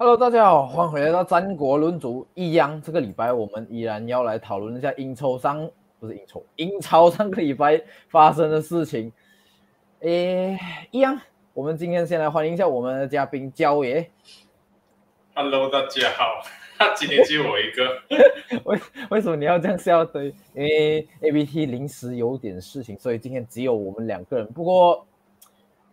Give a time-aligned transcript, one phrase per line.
[0.00, 2.24] Hello，大家好，欢迎回来到战国论足。
[2.34, 5.68] 一样，这个礼拜我们依然要来讨论一下英超上，
[5.98, 9.12] 不是英超，英超上个礼拜发生的事情。
[10.02, 10.56] 诶，
[10.92, 11.20] 一样，
[11.52, 14.08] 我们今天先来欢迎一下我们的嘉宾焦爷。
[15.34, 16.42] Hello，大家好，
[16.94, 18.00] 今天只有我一个。
[18.70, 18.80] 为
[19.10, 20.04] 为什么你要这样笑？
[20.04, 24.46] 对，因为 A B T 临时有点事情，所以今天只有我们两个人。
[24.52, 25.04] 不过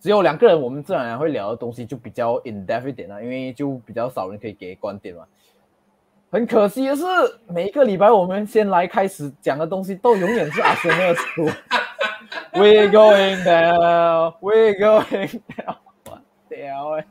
[0.06, 5.24] 只有两个人，我们自然而然会聊的东西就比较 in depth 一点啦，因为就比较少人可以给观点嘛。
[6.30, 7.04] 很可惜的是，
[7.48, 11.46] 每一个礼拜我们先来开始讲的东西，都永远是阿森纳输。
[12.54, 15.78] We're going down, we're going down。
[16.06, 17.06] 我屌哎！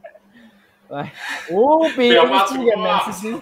[0.91, 1.13] 来，
[1.51, 3.41] 五比零不要骂输给粗话 Man City。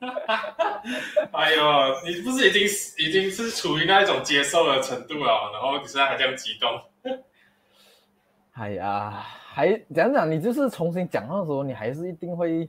[1.32, 1.62] 哎呦，
[2.06, 2.62] 你不是已经
[3.06, 6.70] 已经是处于那一种接受的程度了，然后你现在还这样激动？
[8.58, 9.22] 哎呀，
[9.52, 12.68] 还讲讲，你就是重新讲到的时候，你还是一定会，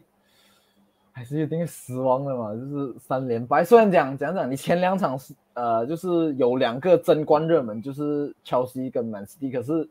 [1.11, 2.53] 还是一定会失望的嘛。
[2.53, 9.89] 就是三连败，虽然讲讲讲，你前两场是呃，就是有两个争冠热门，就是切西跟曼斯蒂，可是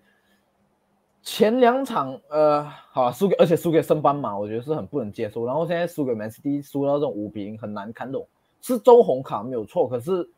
[1.20, 5.44] 前两场呃，好输给而且输给升班马，我觉得是很不能接受。
[5.44, 8.24] 然后现在输给曼斯蒂，输到这种五比零，很难看懂。
[8.60, 10.28] 是中红卡没有错，可是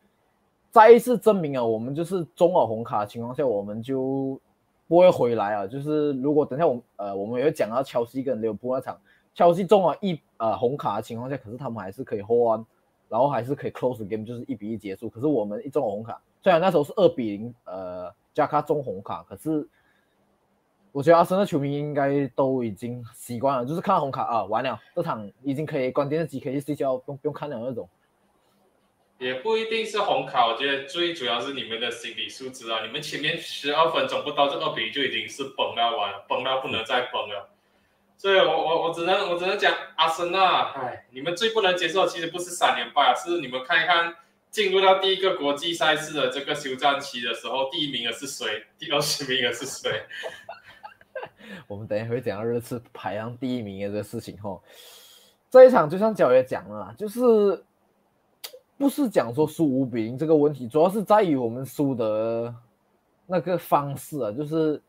[0.70, 4.40] 再一次证明啊我们就是中耳红卡的情况下，我们就
[4.90, 5.66] 不会回来啊。
[5.68, 9.00] 就是如果等下我们呃我们也会讲到乔西跟刘波那场，
[9.32, 12.66] 乔西中了一呃红卡的情况下，可是他们还是可以 hold on，
[13.08, 15.08] 然后还是可以 close game，就是一比一结束。
[15.08, 19.64] 可是我们一中了红卡，虽然那时候是二比零，呃加卡中红卡，可是
[20.90, 27.88] 我觉得阿森纳球迷应该都已经习惯了，就是看到红卡啊完了，这场已经可以关电视机可以睡觉，不用不用看了那种。
[29.20, 32.80] 也不一定是红卡，我觉得最主要是你们的心理素质啊！
[32.86, 37.50] 你们前面十二分钟不到这二比就已经是崩了完，崩到不能再崩了。
[38.16, 44.14] 所以我我我只能我只能讲阿森纳，唉，你们最不能接受其实不是三连败，是你们看一看
[44.50, 50.02] 进入到第一个国际赛事的这个休战期的时候，第一名的是谁，第二十名的是谁？
[51.68, 54.62] 我们等一下会讲到热刺排行第一名的这个事情吼。
[55.50, 57.20] 这一场就像角爷讲了，就是
[58.80, 62.54] 不是讲说输五比零这个问题，主要是在于我们输的
[63.26, 64.80] 那个方式啊，就是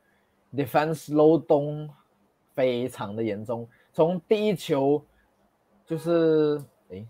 [0.56, 1.90] defense 漏洞
[2.56, 3.68] 非常的严重。
[3.92, 5.04] 从第一球
[5.86, 6.58] 就是
[6.88, 7.06] 诶，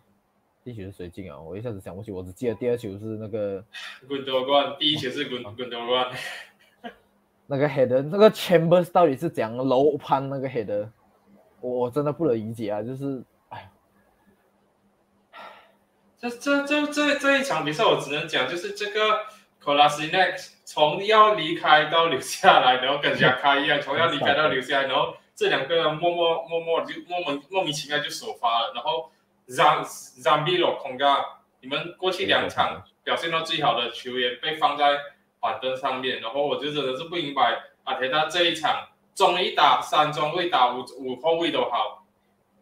[0.64, 1.40] 第一球是谁进啊？
[1.40, 3.64] 我一下子想不起，我只记得第二球是那个
[4.08, 6.12] 滚夺冠，第一球是滚滚夺冠。
[7.46, 10.90] 那个 header，那个 Chambers 到底是怎样楼攀那个 header，
[11.59, 12.81] 我我真的不能理解啊！
[12.81, 13.24] 就是，哎，
[16.22, 19.26] 这这这这这一场比赛，我只能讲，就是这个
[19.59, 29.12] k o l a s i n e k 从要离开到留下来，然后跟贾卡一样，从要离开到留下来，然后这两个人默默默默就莫名莫名其妙就首发了，然后
[29.48, 31.26] Zam Zambilo Konga，
[31.59, 35.00] 你们过去两场表现到最好的球员被放在
[35.40, 42.06] 板凳上面，然后我就真的是不明白，阿铁他这一场中一打三中卫打五五后卫都好，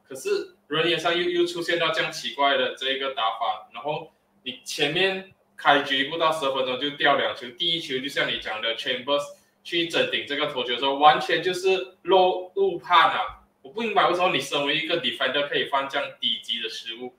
[0.08, 4.12] 可是人员上又又出现到这样奇怪的这一个打法，然后
[4.44, 9.24] 你前面开局不到十分钟就掉两球，第一球就像你讲的 Chambers
[9.64, 13.42] 去整顶这个头球的时候，完全就是漏误判啊！
[13.62, 17.14] 我不明白为什么你身为一个 defender 可以犯这样低级的失误，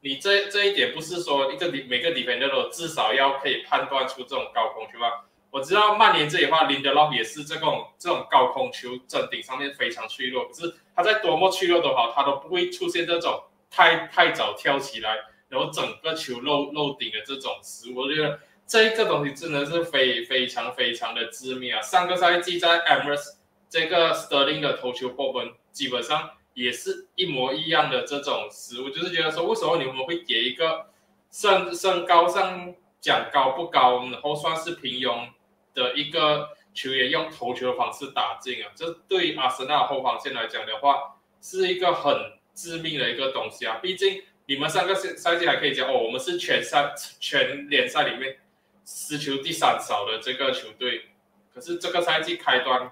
[0.00, 5.26] 你这这一点不是说一个每个 defender 都至少要可以判断出这种高空球吧？
[5.52, 13.38] 我知道曼联这里的话，林德洛也是这种这种高空球整顶上面非常脆弱，可是他在多么脆弱都好，他都不会出现这种
[13.70, 15.14] 太太早跳起来，
[15.50, 17.96] 然后整个球漏漏顶的这种失误。
[17.98, 21.82] 我觉得这一个东西真的是非非常非常的致命啊！
[21.82, 30.86] 上个赛季在 e m i r s 这个 Sterling 的头球破分，基本上也是一模一样的这种失误，就是觉得说为什么你们会给一个
[31.30, 35.28] 身身高上讲高不高，然后算是平庸。
[35.74, 42.14] 的一个球员用头球的方式打进啊，这对阿森纳后防线来讲的话，是一个很
[42.54, 43.78] 致命的一个东西啊。
[43.82, 48.38] 毕竟你们上个赛赛季还可以讲哦，我们是全赛全联赛里面
[48.84, 51.06] 失球第三少的这个球队，
[51.54, 52.90] 可是这个赛季开端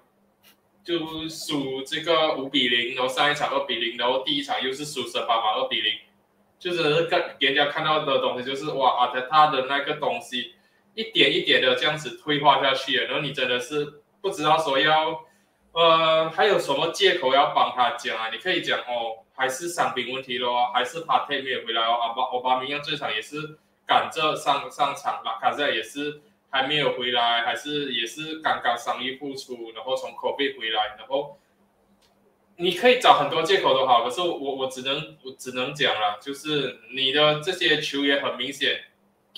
[0.84, 5.92] 就输这个五比零，然后上一场二比零，然后第一场又是输十八码二比零，
[6.58, 10.54] 就是跟人家看到的东西就是哇，阿特他的那个东西。
[10.94, 15.24] 一点一点的这样子退化下去，然后你真的是不知道说要，
[15.72, 18.30] 呃，还有什么借口要帮他讲啊？
[18.30, 26.20] 你可以讲哦，还是伤病问题咯，还是帕特没有回来哦，阿巴奥巴明扬这场也是赶着上上场吧，卡塞也是
[26.50, 31.38] 还没有回来，还是也是刚刚伤愈复出，然后从口碑回来，然后
[32.56, 38.82] 你可以找很多借口都好，可是我我只能我只能讲了，就是你的这些球员很明显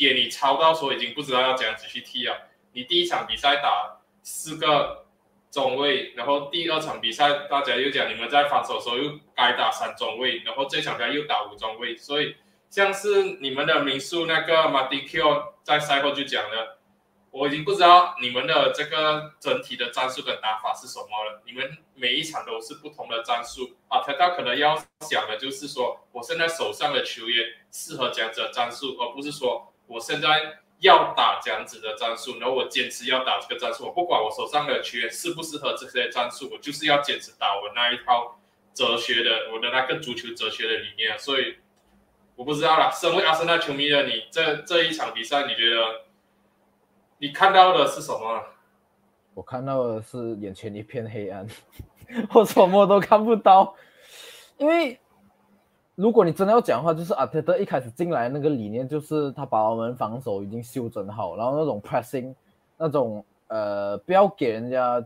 [0.02, 2.48] 给你超到说已经不知道要怎样子去踢了。
[2.72, 5.06] 你第一场比赛打四个
[5.50, 12.36] 中卫，然后第二场比赛大家又讲你们在防守时候又该打三中卫，然后这场比赛又打五中卫，所以
[12.70, 16.78] 像是你们的民宿那个马蒂 Q 在赛后就讲了。
[17.30, 21.42] 我已经不知道你们的这个整体的战术跟打法是什么了。
[21.46, 33.84] 你们每一场都是不同的战术啊，他他可能要想的就是说，我现在手上的球员适合这样子的战术，而不是说我现在要打这样子的战术，然后我坚持要打这个战术。
[33.86, 38.38] 我不管我手上的球员适不适合这些战术，我就是要坚持打我那一套
[38.74, 41.18] 哲学的，我的那个足球哲学的理念。
[41.18, 41.56] 所以
[42.36, 46.02] 我不知道了，身为阿森纳球迷的你，这这一场比赛你觉得？
[47.18, 48.44] 你看到的是什么？
[49.34, 51.46] 我看到的是眼前一片黑暗，
[52.34, 53.76] 我什么都看不到。
[54.58, 54.98] 因为
[56.02, 62.34] 如果你真的要讲的话，就是阿特德一开始进来那个理念，就是他把我们防守已经修整好，然后那种 pressing，
[62.76, 65.00] 那种呃不要给人家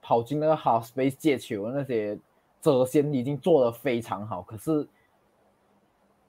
[0.00, 2.16] 跑进那个 half space 接球那些
[2.60, 4.40] 折线已经做得非常好。
[4.42, 4.86] 可是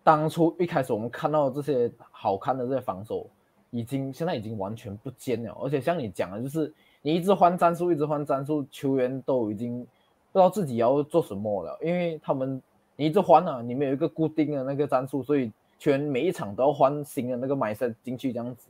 [0.04, 3.30] 当初一开始我们看到这些好看的这些防守。
[3.70, 9.86] 已经现在已经完全不见了，而且像你讲的，就是你一直换战术，一直换战术，球员都已经
[10.32, 12.64] 不知道自己要做什么了，因为他们
[12.98, 15.50] 你一直换啊，你没有一个固定的那个战术，所以
[15.80, 18.68] 全每一场都要换新的那个买身进去这样子，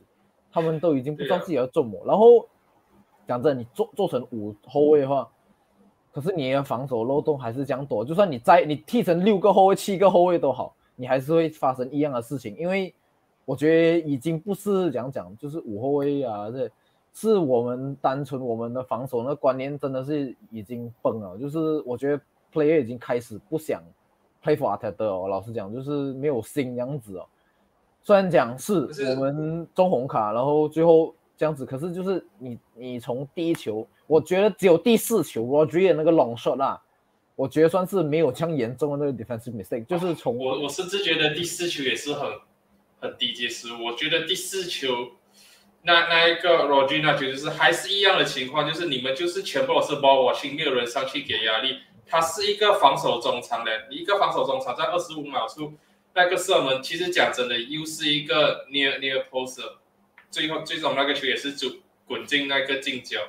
[0.52, 2.00] 他们都已经不知道自己要做什么。
[2.06, 2.46] 然后
[3.26, 5.28] 讲真，你做做成五后卫的话，
[6.12, 12.94] 可是你的防守漏洞还是这样多，就算你在你踢成六个后卫、七个后卫都好，你还是会发生一样的事情，因为。
[13.48, 16.70] 我觉得已经不是讲讲，就是五后卫啊，这
[17.14, 21.38] 是我们单纯我们的防守那观念真的是已经崩了。
[21.38, 22.22] 就是我觉得
[22.52, 23.82] player 已经开始不想
[24.42, 27.26] play for a t t 哦，老实讲就是没有心这样子哦。
[28.02, 36.80] 虽然讲是我们中红卡，然后最后这样子，可是就是你你从第一球，我觉得只有第四球 Rodri 那个 long shot 啦，
[37.36, 42.30] 我觉得算是没有这样严重的那个 defensive mistake，就是从我我甚至觉得第四球也是很。
[43.00, 44.90] 很低阶失误，我觉得第四球
[45.82, 51.76] 那那一个罗吉那球就是还是一样的情况，就是你们就是全部都是 ball watching，没有人上去给压力。
[52.08, 55.74] 他是一个防守中场的，一个防守中场在二十五秒处
[56.14, 59.60] 那个射门，其实讲真的又是一个 near near post，
[60.30, 61.68] 最后最终那个球也是就
[62.06, 63.20] 滚进那个近角，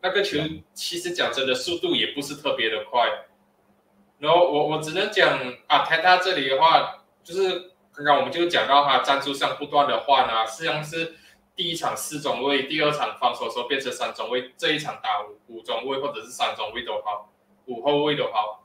[0.00, 0.38] 那个球
[0.72, 3.26] 其实讲真的速度也不是特别的快。
[4.18, 7.70] 然后我我只能讲啊，泰达这里的话就是。
[7.96, 11.14] 刚刚我们就讲到他战术上不断的换啊，实际上是
[11.54, 17.30] 第一场四中卫，第二场防守时候变成三中卫，这一场打五五中卫或者是三中卫都好，
[17.66, 18.60] 五后卫的话。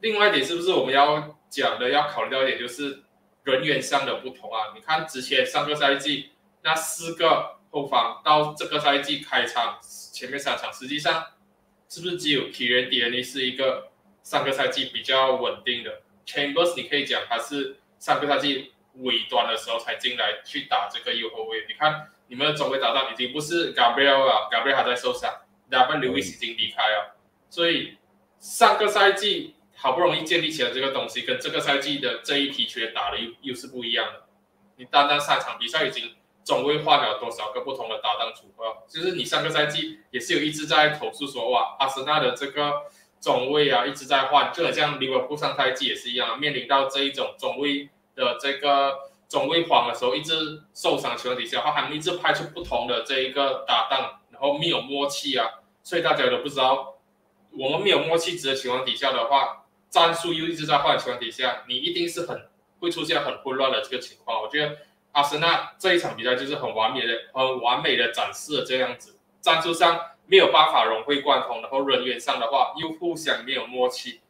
[0.00, 3.02] 另外一点是不是我们要讲的要考虑到一点就是
[3.44, 4.72] 人员上的不同啊？
[4.74, 6.30] 你看之前上个赛季
[6.62, 11.26] 那四个后防到这个赛季开场前面三场，实际上
[11.88, 13.88] 是不是只有 Kieran d n a 是一个
[14.22, 16.76] 上个赛季比较稳定的 Chambers？
[16.76, 17.76] 你可以讲他是。
[18.00, 25.28] 上个赛季尾端的时候才进来去打这个右后卫，你看你们的中卫搭档已经不是 Gabriel 了，Gabriel 还在受伤
[25.68, 27.16] d a v i d Lewis 已经离开了，
[27.50, 27.97] 所以
[28.38, 34.24] 上个赛季好不容易建立起来这个东西，跟这个赛季的这一批球员打的又又是不一样的。
[34.76, 36.14] 你单单三场比赛已经
[36.44, 38.64] 中卫换了多少个不同的搭档组合？
[38.88, 42.72] 就是你上个赛季也是有一直在投诉说，哇，阿森纳的这个。
[43.20, 48.96] 中卫啊，一直在换，就很像利物浦上赛季也是一样，面临到这一种中卫的这个
[49.28, 55.50] 中卫慌的时候，一直受伤情况底下，他们一直派出不同的这一个搭档，然后没有默契啊，
[55.82, 56.94] 所以大家都不知道，
[57.52, 62.48] 我们没有默契值的情况底下的话，战术又一直在换的情况底下，你一定是很
[62.80, 64.42] 会出现很混乱的这个情况。
[64.42, 64.76] 我觉得
[65.12, 70.00] 阿森纳这一场比赛就是很完美的、很完美的展示了这样子，战术上。
[70.30, 74.20] 没有办法融会贯通，然后人员上的话又互相没有默契，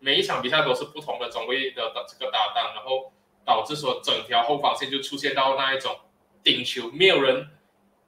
[0.00, 3.12] 每一场比赛都是不同的中卫的这个搭档，然后
[3.44, 5.96] 导致说整条后防线就出现到那一种
[6.42, 7.48] 顶球，没有人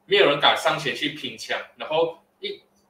[0.06, 2.18] 没有人敢上前去拼抢，然后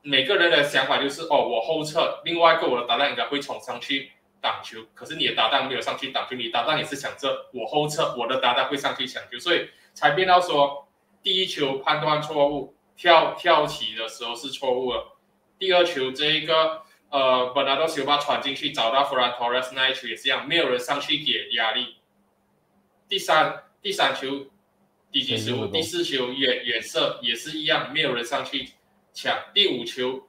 [0.02, 10.88] 每个人的想法就是哦我后撤，另外一个我的搭档应该会冲上去挡球，可是你的搭档没有上去挡球，你搭档也是想着我后撤，我的搭档会上去抢球，所以才变到说
[11.22, 12.74] 第一球判断错误。
[13.00, 15.04] 跳跳起的时候是错误的。
[15.56, 21.98] 第二球这一个呃，本来都修巴传进去找到 Ferran Torres 那一球也是一样，没有人上去给压力。
[23.08, 24.48] 第三第三球
[25.12, 28.70] 低级失误，第四球远远射也是一样，没有人上去
[29.20, 29.36] 抢。
[29.52, 30.28] 第五球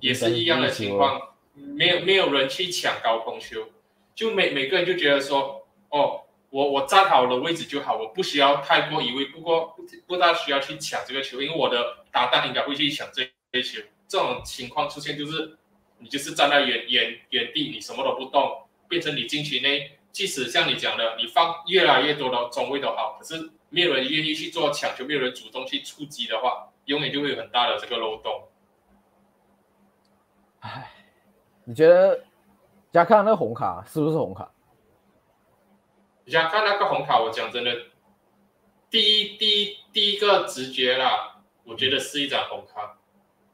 [0.00, 3.70] 也是一样的情况，没有没有人去抢高空球，
[4.14, 13.80] 就每每个人就觉得说，哦，我我站好了位置就好，我不需要太过移位，不过不不大需要去抢这个球，因为我的搭档应该会去抢这这球。
[14.06, 15.56] 这种情况出现就是，
[16.00, 28.48] 你就是站在原原原地，你什么都不动，变成你禁区内，即使像你讲的，你放越来越多的中位都好，可是没有人愿意去做抢球，没有人主动去出击的话，永远就会有很大的这个漏洞。
[30.60, 30.90] 唉，
[31.64, 32.24] 你觉得
[32.92, 34.50] 加看那个红卡是不是红卡？
[36.26, 37.74] 加看那个红卡，我讲真的，
[38.90, 42.98] 第一第一第一个直觉啦，我觉得是一张红卡。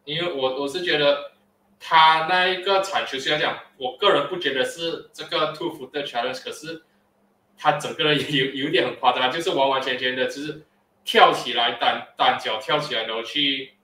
[0.05, 1.33] 因为我我是觉得
[1.81, 6.85] 他那一个铲球，虽然讲，我个人不觉得是这个 two foot challenge，可是
[7.57, 10.63] 他整个人也有有点很夸张，就是完完全全的，就是
[11.05, 13.75] 跳起来单单脚跳起来，然后去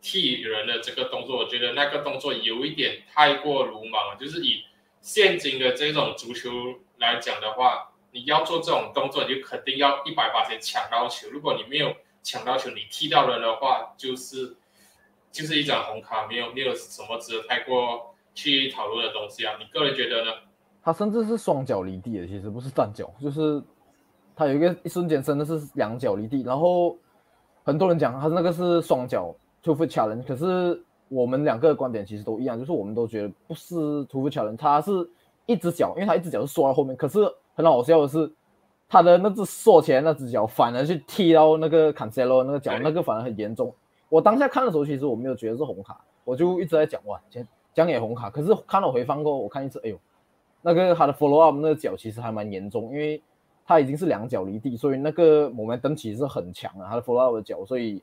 [0.00, 4.16] 踢人的这个动作，我觉得那个动作有一点太过鲁莽了。
[4.18, 4.64] 就是以
[5.00, 11.28] 现今的这种足球来讲的话，你要做这种动作，你就肯定要一百八千抢到球。
[11.30, 14.56] 如果你没有抢到球，你踢到人的话，就是。
[15.30, 19.56] 就是一张红卡，没有没有什么值得太过去讨论的东西啊。
[19.60, 20.32] 你个人觉得呢？
[20.82, 23.62] 他甚至是双脚离地的，其实不是单脚，就是
[24.34, 26.42] 他有一个一瞬间真的是两脚离地。
[26.42, 26.96] 然后
[27.64, 35.08] 很多人讲他那个是双脚突破卡人，可是我们两个的观点其实都一样，就是我们都觉得不是突破卡人，他是
[35.46, 36.96] 一只脚，因为他一只脚是缩在后面。
[36.96, 37.20] 可是
[37.54, 38.30] 很好笑的是，
[38.88, 43.74] 他的那只缩起来那只脚反而去踢到那个 Cancelo 那个脚，那个反而很严重。
[44.08, 48.30] 我当下看的时候，其实我没有觉得是红卡，我就一直在讲哇，讲讲也红卡。
[48.30, 49.98] 可是看了回放过后，我看一次，哎呦，
[50.62, 53.22] 那个他的 follow up 那个脚其实还蛮严重，因为
[53.66, 58.02] 他已经是两脚离地，所以那个我们登其实是很强的，他的 follow up 的脚，所以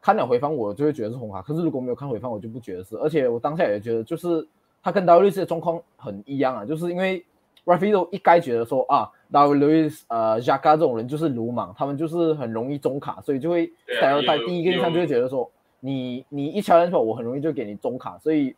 [0.00, 1.42] 看了回放我就会觉得是红卡。
[1.42, 2.96] 可是如果没有看回放，我就不觉得是。
[2.96, 4.46] 而且我当下也觉得，就是
[4.82, 7.24] 他跟 W 律师的状况很一样啊，就是因为
[7.64, 9.10] Rafido 一该觉得说啊。
[9.32, 9.54] W.
[9.56, 13.66] Louis，呃，Jaka 这种人就是鲁莽，他们就是很容易中卡，所以就会
[14.00, 18.54] 带到带第一个印象就会觉得说，你你一敲人球，我很容易就给你中卡，所以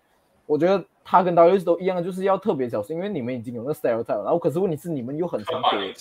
[0.46, 5.92] 我觉得他跟 W S 都一样，就是要特别小心，因为你们已经有那 style 在了，然后可是问题是你们又很常给，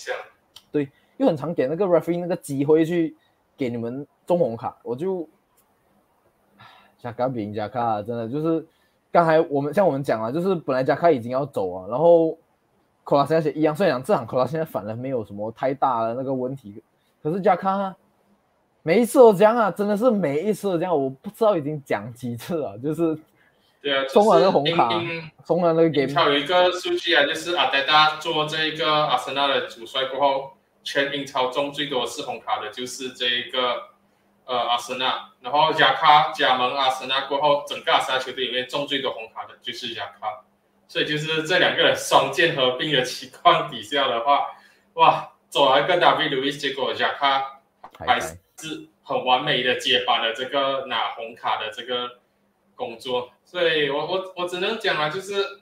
[0.72, 3.16] 对，又很常给那个 referee 那个机会去
[3.58, 5.28] 给你们中红卡，我就
[7.02, 8.66] ，Jaka 比加卡真的就是
[9.12, 12.38] 刚才我们像我们讲啊，就是本来 Jaka 已经要走啊，然后。
[13.08, 16.82] 科拉现在一样，虽然讲这场科拉现在反而没有什么太大的那个问题，
[17.22, 17.96] 可是加卡
[18.82, 23.16] 每一次都这样啊，真的是每一次都这样，我不知道已经讲几次了，就是
[23.86, 24.90] 对啊，中了那个红卡，
[25.46, 26.28] 中了那个 game。
[26.28, 33.90] 有一个数据啊，就是阿德达做这个阿森纳的主帅过后，全英超中最多是红卡的，就是这一个
[34.46, 40.44] 呃阿森纳，然后加卡加盟阿森纳过后，整个阿森纳球队里面中最多红卡的就是加卡。
[40.88, 44.48] 所以就是这两个人双剑合并的情况底下的话，
[44.94, 47.60] 哇，走了一个 W Louis，结果加卡
[48.00, 48.36] 还是
[49.04, 52.10] 很完美的接班了这个拿红卡的这个
[52.76, 53.32] 工作。
[53.44, 55.62] 所以我我我只能讲啊，就是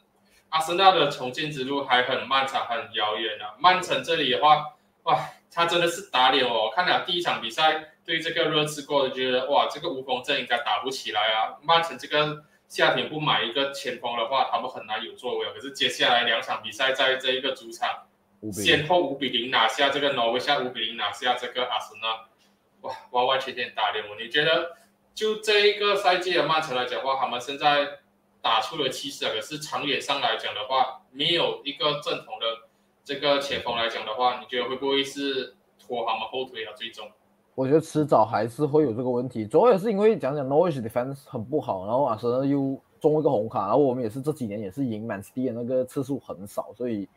[0.49, 3.55] 阿森纳的重建之路还很漫长，很遥远啊。
[3.59, 5.19] 曼城这里的话，哇，
[5.51, 6.69] 他真的是打脸哦！
[6.73, 11.57] 看了第一场比赛对这个热刺过的，觉得哇，这个无锋阵应该打不起来啊。
[11.61, 12.43] 曼城这个。
[12.69, 15.45] 夏天不买一个前锋的话，他们很难有作为。
[15.53, 18.07] 可是接下来两场比赛，在这一个主场，
[18.51, 22.07] 先后五比零拿下这个挪威，下五比零拿下这个阿森纳，
[22.81, 24.15] 哇，完完全全打脸我。
[24.15, 24.75] 你觉得
[25.13, 27.87] 就这一个赛季的曼城来讲的话，他们现在
[28.41, 32.67] 打出了气势啊，可是长远上来讲的话，没有一个正统的
[33.03, 36.73] 这个前锋来讲的话，你觉得会不会是拖他们后腿啊？
[36.75, 37.07] 最终？
[37.55, 47.07] 我觉得迟早还是会有这个问题，主要也是因为讲讲 Norwich defense 很不好，然后阿森纳又中一个红卡，然后我们也是这几年也是赢 Man City 的那个次数很少，所以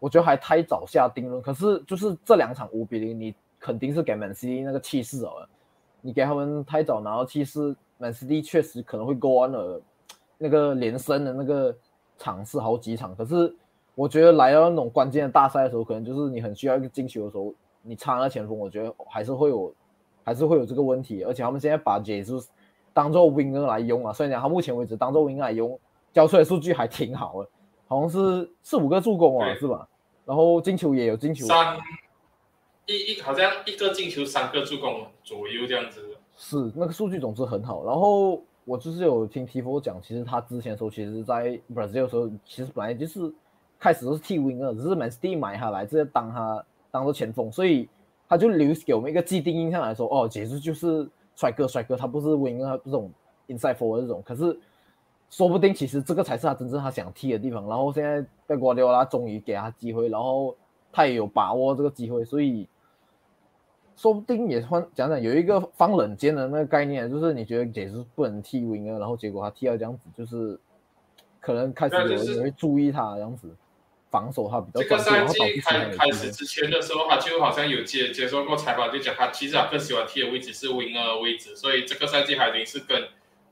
[0.00, 1.40] 我觉得还太早下定论。
[1.40, 5.48] 可是就是这两场五比零，你肯定是给 Man City 那个气势了，
[6.02, 9.80] 你给他们太早拿到气势，Man City 确实可能会 go on 了
[10.36, 11.74] 那个连胜的那个
[12.18, 13.16] 场次好几场。
[13.16, 13.56] 可是
[13.94, 17.54] 我觉得来到那种关键的大赛的时候，可能就是你很需要一个进球的时候。
[17.84, 19.74] 你插了前锋，我觉得还是会有，
[20.22, 21.24] 还是会有这个问题。
[21.24, 22.40] 而且他们现在把杰斯
[22.92, 25.76] 当做 winger 来用啊，虽然讲他目前为止当做 winger 来用，
[26.12, 27.48] 交出来数据还挺好的，
[27.88, 29.88] 好像是四五个助攻啊，是吧？
[30.24, 31.76] 然后进球也有进球，三
[32.86, 36.00] 一一好像一个进球三个助攻左右这样子。
[36.36, 37.84] 是那个数据总是很好。
[37.84, 43.32] 然后我就是有听提夫讲，其实他之前说，其实在 Brazil 的时候，其实本来就是
[43.78, 46.64] 开始都是替 winger，只是 Man City 买下来，直接当他。
[46.92, 47.88] 当做前锋，所以
[48.28, 53.10] 他就留给我们一个既定印象来说，哦，杰斯就是帅哥，帅哥，他不是 winger，这种
[53.48, 54.22] inside forward 这种。
[54.22, 54.54] 可是
[55.30, 57.66] 说不定其实这个才是他真正他想踢的地方。
[57.66, 60.54] 然后现在被瓜迪奥拉终于给他机会，然后
[60.92, 62.68] 他也有把握这个机会，所以
[64.02, 70.58] 说不定也换讲讲有一个放冷箭的那个概念，就是你觉得也是不能踢 wing 然后结果他踢到这样子，就是
[71.38, 73.48] 可能开始有人会注意他这样子。
[74.10, 74.82] 防守他比较。
[74.82, 83.08] 这个赛季开开始之前的时候，他就好像有接接受过采访，就讲他其实他更喜欢踢的位置是 winger 的位置，所以这个赛季海林是跟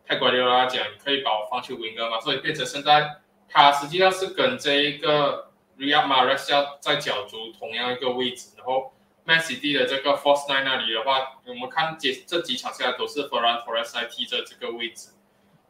[0.07, 8.93] 泰国刘拉讲，可以把我放去 winger 嘛，所以变成现在他实际上是跟这一个 Mahrez 要在角逐同样一个位置，然后
[9.25, 15.11] Man City 的这个 Force Nine 那里的话，我们看这这几场下来都是 Ferran Torres 在踢着这个位置，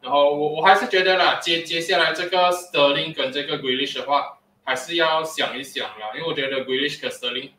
[0.01, 4.37] 然后我我还是觉得啦，接接下来这个 Sterling 跟这个 Grealish 的话。
[4.63, 7.49] 还是要想一想啦，因为我觉得 Grealish 和 Sterling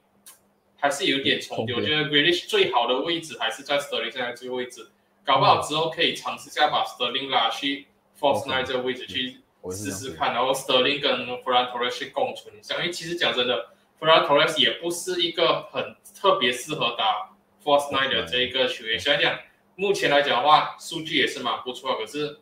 [0.78, 1.74] 还是有点重叠。
[1.74, 4.88] 我觉得 Grealish 最好的位置还是在 Sterling 现在这个位置，
[5.24, 9.38] 搞不好之后可以尝试下把 Sterling 拉去 Force Nine 这个位置去
[9.72, 12.76] 试试看，然后 Sterling 跟 Ferran Torres 去共存一下。
[12.76, 13.70] 因为其实讲真的
[14.06, 17.30] Torres 也不是一个很特别适合打
[17.62, 18.98] Force Nine 的这一个球员。
[18.98, 19.38] 想想
[19.76, 22.38] 目前来讲的话，数据也是蛮不错，可是。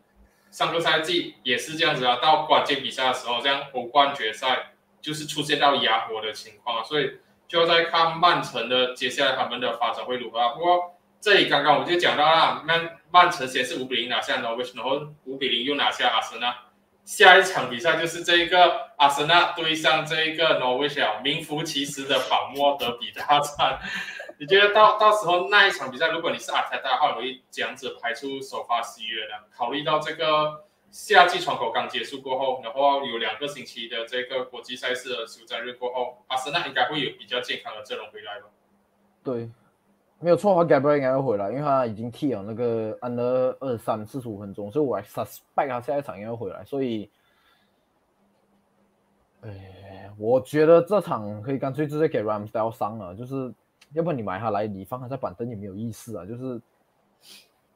[0.52, 10.48] 上个赛季也是这样子啊，到关键比赛的时候，这样欧冠决赛就是出现到哑火的情况，所以就在看曼城的接下来他们的发展会如何。
[10.54, 16.52] 不过这里刚刚我就讲到了，曼曼城先是五比零拿下 Norwich，然后五比零又拿下阿森纳，
[17.10, 23.80] 下一场比赛就是这一个阿森纳对上这一个诺维奇，名副其实的榜末德比大战。
[24.38, 29.44] 你觉得到到时候那一场比赛，如果你是阿泰达的话，会这样子排出首发十月呢？
[29.52, 38.46] 考虑到这个夏季窗口刚结束过后，然后有两个星期的这个国际赛事的休战日过后，阿森纳应该会有比较健康的阵容回来吧？
[39.24, 39.50] 对，
[40.20, 46.64] 没有错的话，Gabriel 应该会回来，因为他已经踢了那个安了二三四十五分钟，所以我 suspect 他下一场应该会回来。
[46.64, 47.10] 所以，
[49.40, 53.52] 哎，我觉得这场可以干脆直接给 Ramsdale 伤了，就是。
[53.92, 56.62] 要不你买他来，你放他在板凳也没有意思啊，就是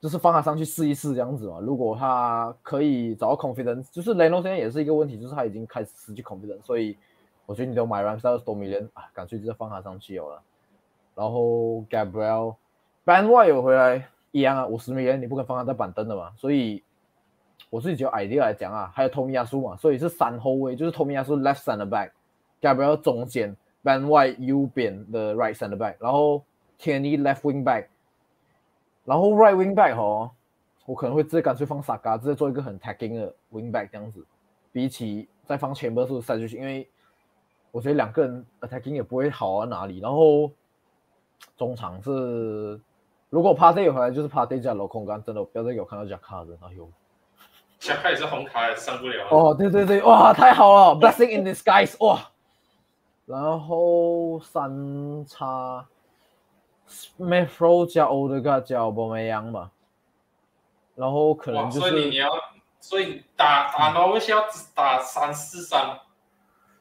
[0.01, 1.59] 就是放他上去试一试这样子嘛。
[1.59, 6.97] 如果他可以找到 confidence，就是雷诺现在也是一个问题，就是他已经开始失去 confidence，所以
[7.47, 10.41] 我觉得你都买 Ramsdale 多米连啊，干脆直接放他上去好了。
[11.15, 12.57] 然后 Gabriel
[13.05, 16.33] Ben Y 有回来一样啊，五十米连你不可能放他在板凳的嘛。
[16.37, 16.83] 所以
[17.71, 23.57] 我自己就 idea 来讲啊，还有 Tommy 亚苏嘛，所以是三后卫，就是 Tommy 亚苏 left center back，Gabriel 中间。
[23.85, 26.43] ，Ben Y 右边的 right center back，然后
[26.81, 27.85] Kenny left wing back，
[29.05, 30.31] 然后 right wing back 哦，
[30.87, 34.25] 我可能会直接干脆放 Saka，直接做一个很 tagging 的 wing back 这样子，
[34.73, 36.89] 比起再放前波数塞进去，因为
[37.71, 39.99] 我觉得两个人 attacking 也不会好到哪里。
[39.99, 40.51] 然后
[41.57, 42.81] 中场是
[43.31, 46.89] 如果 Party 回来就是 Party 加镂空杆，真的不要再给我看到 Jack 的，哎呦
[47.81, 49.27] ，Jack 也是红卡上不了。
[49.31, 52.31] 哦，对对对，哇，太好了，Blessing in disguise，哇。
[53.27, 55.87] 然后三叉
[56.87, 59.71] Smithrow 加 Odegaard 加 Aubameyang 嘛，
[60.95, 61.89] 然后可能就是。
[61.89, 62.29] 所以你要，
[62.81, 65.99] 所以打打诺维奇要打三四三，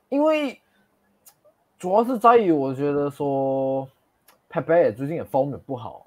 [0.09, 0.61] 因为
[1.79, 3.87] 主要是在于我觉得说
[4.53, 6.05] Pepe 最近也 form 不好，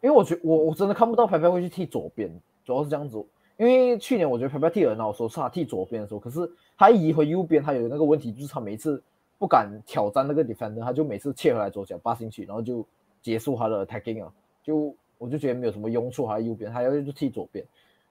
[0.00, 2.28] 因为我觉我我真的看不到 Pepe 会去踢左边，
[2.64, 3.24] 主要是这样子，
[3.56, 9.02] 因为去年我觉得 Pepe 踢很好，说是他踢左边的时候，可是他移回右边，他有那个问题，就是他每次。
[9.38, 12.86] 不敢挑战那个 defender，他就每次切回来左脚扒进去，然后就
[13.22, 14.30] 结束他的 attacking 啊。
[14.62, 17.64] 就我就觉得没有什么用处，他在右边，他要就踢左边。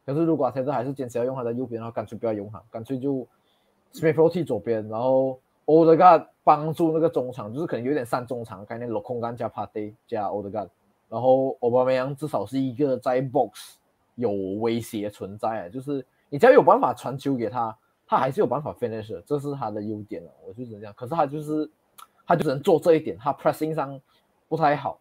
[0.08, 3.28] 可是如果现在还是坚持要用他在右边的话，干脆不要用他，干脆就
[3.94, 10.70] Smith 踢左边，然后 o l d e r God 帮助那个中场，就是可能有点上中场概念，镂空杆加 Party 加 Odegaard，
[11.08, 13.78] 然后 Aubameyang 至少是一个在 box
[14.16, 17.78] 有威胁存在啊，就是你只要有办法传球给他。
[18.12, 20.92] 他还是有办法 finish，这是他的优点了，我就是这样。
[20.98, 21.70] 可是他就是，
[22.26, 24.02] 他就只能做这一点，他 pressing 上
[24.48, 25.00] 不太好，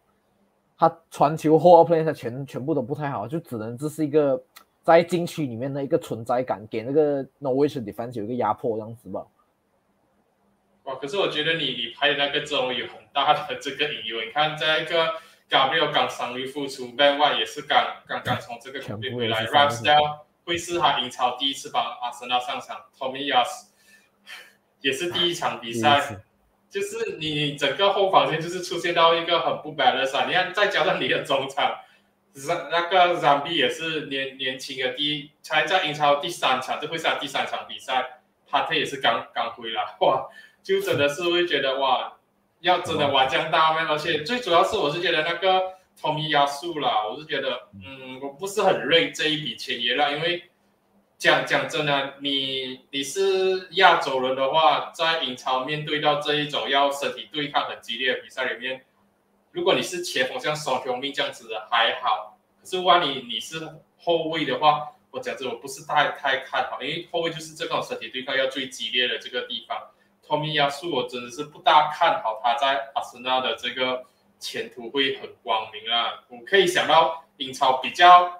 [0.77, 4.39] 他传球或 play 他全全部都不太好，就只能这是一个
[4.83, 9.25] 在禁区里面的一个存在感，给那个 Norwich defense 有一个压迫这样子吧。
[10.89, 15.13] 哇，可是我觉得你你拍的那个阵容有很大的这个隐忧，你看这个
[15.47, 20.21] Gabriel 刚伤愈复出 White 也是刚刚刚从这个球队回来，Ramsdale。
[20.45, 23.67] 会是他英超第一次帮阿森纳上场，Tomias
[24.81, 26.23] 也是第一场比赛，
[26.71, 30.25] 就是你整个后防线就是出现到一个很不 balance。
[30.25, 31.81] 你看，再加上你的中场，
[32.71, 40.29] 那个 Zambi 也是年年轻的第一，才在英超第三场，这会是他第三场比赛，他他也是刚刚回来，哇，
[40.63, 42.17] 就真的是会觉得哇，
[42.61, 45.79] 要真的玩将大而且最主要是我是觉得那个。
[46.01, 50.49] 同意压速啦，我是觉得，嗯，我不是很认这一笔钱也让，因为
[51.17, 58.85] 讲讲真的，你你是亚洲人的话，在英超面对到这一种要身体对抗很激烈的比赛里面，
[59.51, 63.59] 如果你是前锋像双雄命这样子的还好，可是万一你是
[63.97, 69.77] 后卫的话，我讲这我不是太太看好，因为后卫就是这种身体对抗要最激烈的这个地方。
[70.29, 74.05] 托米亚苏我真的是不大看好他在阿森纳的这个
[74.39, 76.23] 前途会很光明啊！
[76.29, 78.37] 我可以想到英超比较。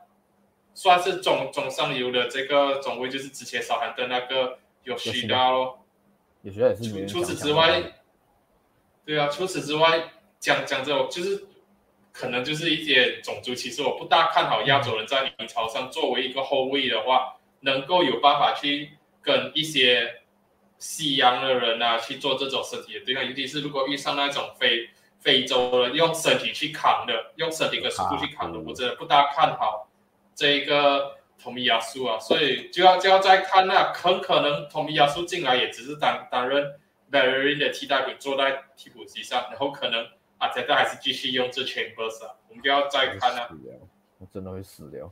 [0.76, 5.80] 算是中中上游的这个中卫，就是之前少涵的那个有需要咯。
[6.42, 7.06] 也是。
[7.06, 7.84] 除此之外，
[9.04, 10.04] 对啊，除此之外，
[10.40, 11.48] 讲讲这种就是
[12.14, 13.82] 可能就是一些种族歧视。
[13.82, 20.19] 我不大看好亚洲人在英超上作为一个后卫的话，能够有办法去跟一些
[20.80, 24.90] 西洋的人啊去做这种身体的对抗，尤其是如果遇上那种非
[25.20, 29.88] 非洲人用身体去扛的，用身体的速度去扛的，我真的不大看好。
[30.34, 36.64] 这一个托米亚苏啊，所以就要就要再看那很可能托米亚苏进来也只是担担任
[37.12, 40.06] v a r i n 的替代品，坐在替补席上，然后可能
[40.38, 43.50] 啊，这个还是继续用这 Chambers 啊，我们就要再看啊。
[44.18, 45.12] 我真的会死掉。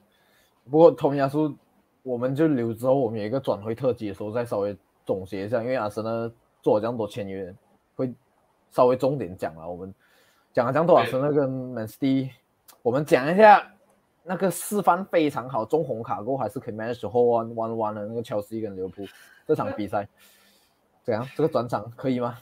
[0.70, 1.58] 不过托米亚苏，
[2.04, 4.76] 我们就留之后，我们有一个转会特辑的时候再稍微
[5.08, 7.52] 总结一下，因为阿森纳做了这样多签约，
[7.96, 8.13] 会
[8.70, 9.67] 稍微重点讲了。
[9.67, 9.91] 我们
[10.54, 12.30] 讲了这样多阿森纳跟 Man City，
[12.84, 13.72] 我们讲一下。
[14.30, 19.08] 那个示范非常好，中红卡过还是可以 manage hold on one one 的那个乔斯跟利物浦
[19.48, 20.06] 这场比赛，
[21.02, 21.26] 怎样？
[21.34, 22.38] 这个转场可以吗？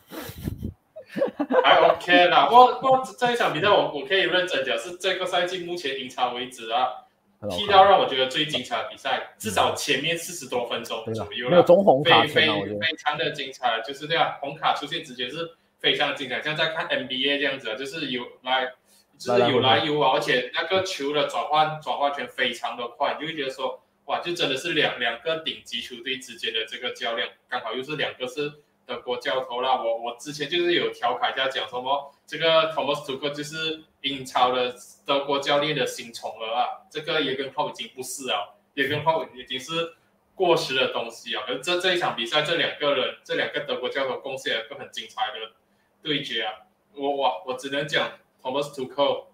[1.63, 7.04] 还 OK 啦，不过不过这一场比赛我我可以认真讲，是这个赛季目前英超为止啊，
[7.49, 18.73] 踢到让我觉得最精彩的比赛，至少前面四十多分钟左右了中红卡非非非常的精彩，就是这样，红卡出现直接是非常的精彩，像在看 NBA 这样子，就是有来。
[19.17, 28.51] 就是有来有往，而且那个球的转换转换权非常的快，你就会觉得说，哇，就真的是两两个顶级球队之间的这个较量，刚好又是两个是
[28.85, 29.81] 德国教头啦。
[29.81, 39.95] 我我之前就是有调侃一下讲什么，这个 Thomas Tuchel 就是英超的德国教练的新宠儿啊，这个也跟泡已经不是啊，也跟泡已经是
[40.35, 41.43] 过时的东西啊。
[41.47, 45.53] 而这这一场比赛，这两个人这两个德国教头贡献了个很精彩的
[46.01, 46.53] 对决啊，
[46.93, 48.09] 我哇，我只能讲。
[48.45, 49.25] Thomas to call，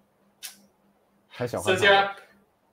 [1.36, 2.16] 剩下，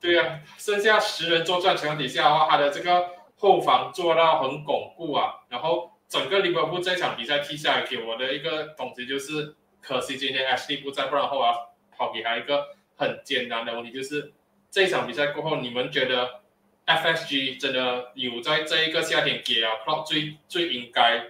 [0.00, 5.40] 对啊，剩下十人作战情况底下的话，他的这个后防做到很巩固啊。
[5.48, 14.32] 然后整个利物浦这场比赛踢下来，给我的一个总结就是，可惜今天 Ashley 不在，不然后我要跑给他一个很艰难的问题，就是
[14.70, 16.40] 这场比赛过后，你们觉得
[16.86, 21.26] FSG 真的有在这一个夏天给啊 Club 最最应该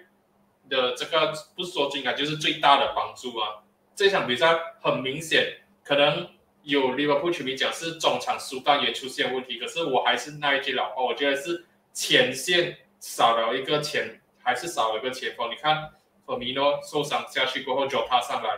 [0.68, 3.64] 的这个，不是说最应该，就是最大的帮助啊？
[3.96, 6.28] 这场比赛很明显，可能
[6.62, 15.50] 有利物浦球迷讲是中场输弹也出现问题，可是我还是那一句老话，我觉得是前线少了一个前，还是少了个前锋。
[15.50, 15.90] 你看，
[16.24, 18.48] 弗米诺受伤下去过后，j o t a 上来，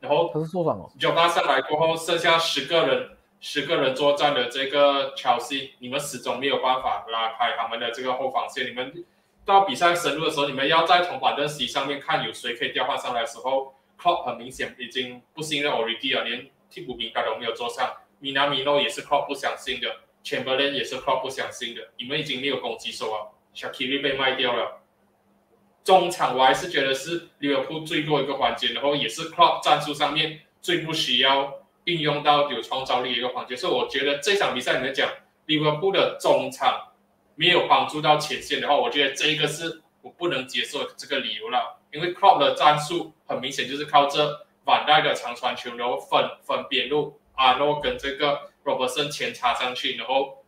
[0.00, 8.66] 然后他是受伤了，j o t a 上来过后，剩下十个人，十个人作战的这个 Chelsea，你们始终没有办法拉开他们的这个后防线。
[8.66, 9.04] 你们
[9.44, 13.74] 到比赛深入的时候，你们要在从板凳席上面看有谁可以调换上来的时候。
[13.98, 17.94] Klopp 很明显已经不信任 Origi 了，连替补名单都没有坐上。
[18.18, 19.88] 米纳米诺也是 Klopp 不相信的
[20.22, 21.80] ，Chamberlain 也是 Klopp 不相信的。
[21.98, 24.82] 你们已经没有攻击手啊，Shaqiri 被卖掉了。
[25.86, 33.54] 中场我还是觉得是利物浦最弱一个环节，然后也是 Klopp 战术上面最不需要运用到有创造力的一个环节。
[33.54, 35.08] 所以我觉得这场比赛里面讲
[35.46, 36.88] 利物浦的中场
[37.36, 41.78] 没有帮助到前线的话，我觉得这一个是我不能接受这个理由了。
[41.92, 50.44] 因为 Klopp 的战术很明显就是靠这晚代的长传球，然后分分边路，阿诺跟这个 Robertson 前插上去，然后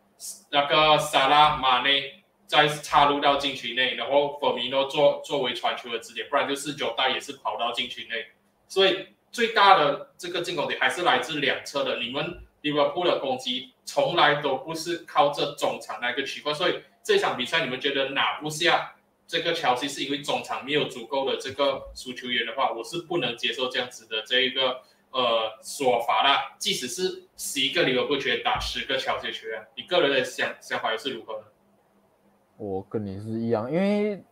[0.51, 2.18] 那个萨拉马内
[2.49, 8.27] 再插入到禁区内，然后 Firmino 作作为传球的支点，不然就是九代也是跑到禁区内。
[8.67, 11.99] 所以最大的这个进攻点还是来自两侧的。
[11.99, 18.95] 你们 Liverpool 的攻击从来都不是靠这中场那个区块，所以这场比赛你们觉得哪不下？
[19.27, 24.81] 这个乔西是因为中场没有足够的这个输球员的话，我是不能接受这样子的这一个
[25.11, 26.57] 呃说法啦。
[26.59, 31.45] 即使是十一个利物浦球员打十个乔西球员，你个人的想想法又是如何呢？
[32.59, 34.23] 我跟你是一样，因为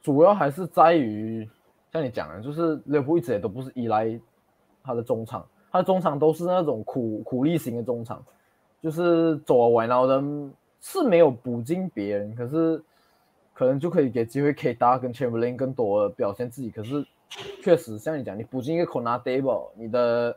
[0.00, 1.46] 主要还是在于
[1.92, 4.18] 像你讲的，就是利物浦一直也都不是依赖
[4.82, 8.24] 他的中场，他的中场都是那种苦苦力型的中场，
[8.80, 10.22] 就是左外脑的
[10.80, 12.82] 是没有补进别人，可是。
[13.54, 17.06] 可能就可以给机会 K 大跟 Chamberlain 更多的表现自己，可是
[17.62, 20.34] 确实像你讲，你补进一个 Corner Table，你的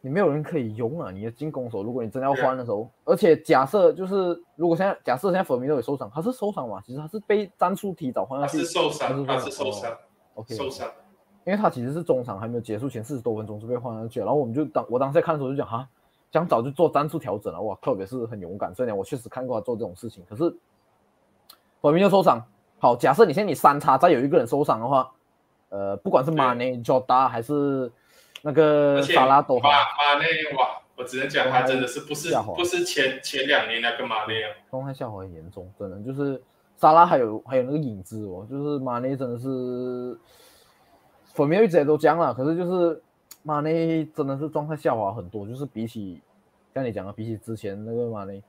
[0.00, 1.10] 你没有人可以用啊！
[1.10, 6.80] 你的进攻手，如果你真的要换的时候，而且假设就是如果现在假设现在粉米都有受伤，他是受伤嘛？
[6.84, 9.92] 其实他是被战术提早换下去，是受伤，他是受伤
[10.34, 10.86] ，OK，受伤，
[11.44, 15.88] 因为他其实是中场还没有结束前四十多分钟就被换上去，然后我们就当我当时在看的时候就讲哈，
[16.30, 20.54] 讲早就做战术调整了，哇，特别是很勇敢，虽然我确实看过他做这种事情，可是
[21.80, 22.40] 粉米就受伤。
[22.78, 25.10] 好，假设你现在你三叉再有一个人受伤的话，
[25.70, 27.90] 呃，不管是马内、乔达还是。
[28.46, 30.24] 那个萨拉多马马内
[30.56, 36.40] 哇，我只能讲他真的是不是不是前前两年那个马内啊，状态下滑很严重，真的就是
[36.76, 40.16] 萨拉还有还有那个影子哦，就是马内真的是，
[41.34, 43.02] 粉面一直都讲了，可是就是
[43.42, 46.22] 马内真的是状态下滑很多，就是比起
[46.72, 48.40] 像你讲的，比起之前那个马内，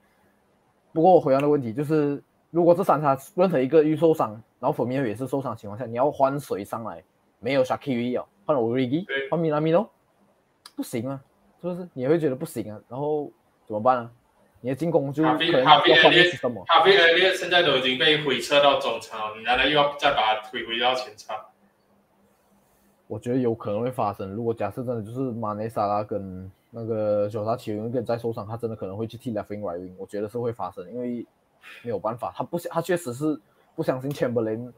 [0.92, 7.02] 不过我回答的问题就是，如果这三叉任何一个遇受伤，然后粉面也是受伤情况下，你要换谁上来？
[7.40, 8.24] 没有 Shakiri 哦。
[8.48, 9.90] 换了 Origi，换米拉米诺，
[10.74, 11.22] 不行啊，
[11.60, 11.86] 是不是？
[11.92, 12.80] 你会觉得不行啊？
[12.88, 13.30] 然后
[13.66, 14.10] 怎么办啊？
[14.62, 16.64] 你的进攻就可能要换的是什么？
[16.66, 21.36] 哈菲尔列现在都已经被回撤到中场，你难道又要再把他推回到前场？
[23.06, 24.30] 我觉得有可能会发生。
[24.32, 31.26] 如果假设真的就是马内萨拉跟那个小沙奇有一个在受伤，他真的可能会去替 Left Wing Right Wing，我觉得是会发生，因为
[31.82, 33.38] 没有办法，他不相，他确实是
[33.76, 34.72] 不相信 Chamberlain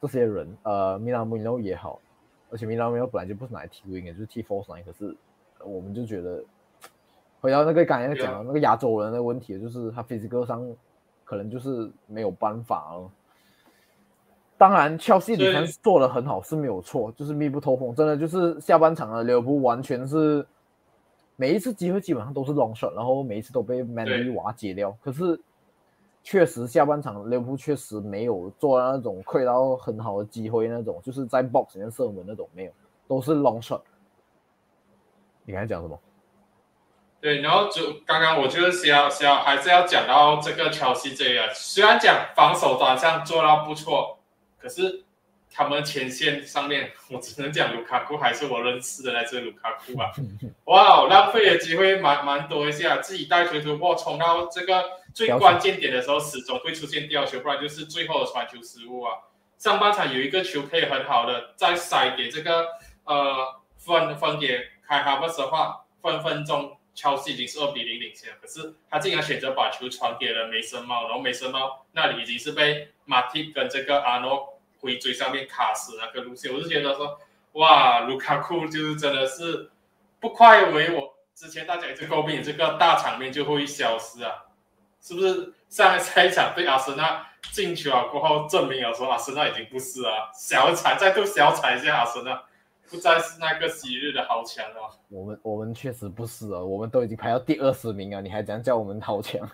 [0.00, 2.00] 这些人，呃，米拉米诺也好。
[2.50, 4.84] 而且米拉梅奥本来就不是拿来踢 wing 的，就是踢 force line。
[4.84, 5.16] 可是
[5.64, 6.42] 我们就觉得，
[7.40, 10.66] 回到那个刚才讲的那个亚洲人的问题，就是他 physical 上
[11.24, 13.10] 可能就是没有办法了。
[14.58, 15.36] 当然，切尔西
[15.82, 20.46] 做的很好是没有错，就是密不透风，真的就是下半场的利物浦完全是
[21.36, 24.96] 每一次机会基本上都是 long shot，然后每一次都被 Mandy 瓦解掉。
[25.02, 25.40] 可是。
[26.28, 32.72] 确实，下半场利物浦确实没有做那种亏到很好的机会，那种就是在 box 里面射门那种没有，
[33.06, 33.80] 都是 long shot。
[35.44, 35.96] 你刚才讲什么？
[37.20, 44.18] 对，然后就刚刚我就是要要还是要讲到这个乔西这个，虽然讲防守端上做到不错，
[44.58, 45.04] 可是
[45.52, 50.10] 他们前线上面，我只能讲卢卡库还是我认识的那只卢卡库啊，
[50.66, 54.84] 哇，浪费的机会蛮蛮多一下，自己带球突破冲到这个。
[55.16, 59.14] 最关键点的时候，始终会出现掉球，不然就是最后的传球失误啊。
[59.56, 62.66] 上半场有一个球可以很好的再塞给这个
[63.04, 74.55] 呃分分给开哈布斯的话，分分钟乔西已经是二比零领先，可是他竟然选择把球传给了梅森猫，然后梅森猫那里已经是被马蒂跟这个阿诺
[74.86, 77.18] 回追上面卡死那个路线，我就觉得说，
[77.54, 79.70] 哇，卢卡库就是真的是
[80.20, 84.44] 不快为我之前大家一直诟病这个大场面就会消失啊。
[84.98, 92.42] 是不是上一场对阿森纳进球啊过后，证明了说阿森纳已经不是啊，小踩再度小踩一下阿森纳，
[92.90, 94.90] 不再是那个昔日的豪强了。
[95.08, 99.48] 我们我们确实不是啊，我们都已经排到第二十名啊，你还这样叫我们豪强？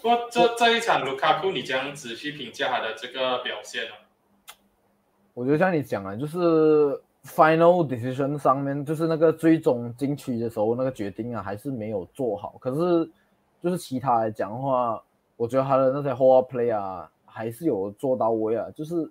[0.00, 3.90] 不这这一场卢卡库，你将仔细评价他的这个表现呢？
[5.34, 12.56] 我觉得像你讲啊，就是 final decision 上面，就是那个最终进去的时候那个决定啊，还是没有做好。
[12.60, 13.10] 可是。
[13.62, 15.00] 就是其他来讲的话，
[15.36, 18.68] 我觉得他的那些 hold play 啊，还是有做到位啊。
[18.74, 19.08] 就是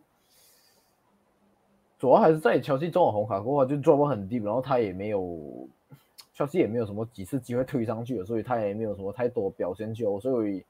[1.98, 5.40] 主要还是在乔西中了红卡过后就 drop 很低，然后他也没有
[6.42, 10.20] 乔西也没有什么几次机会推上去了，所以他也没有什么太多表现球。
[10.20, 10.66] 所以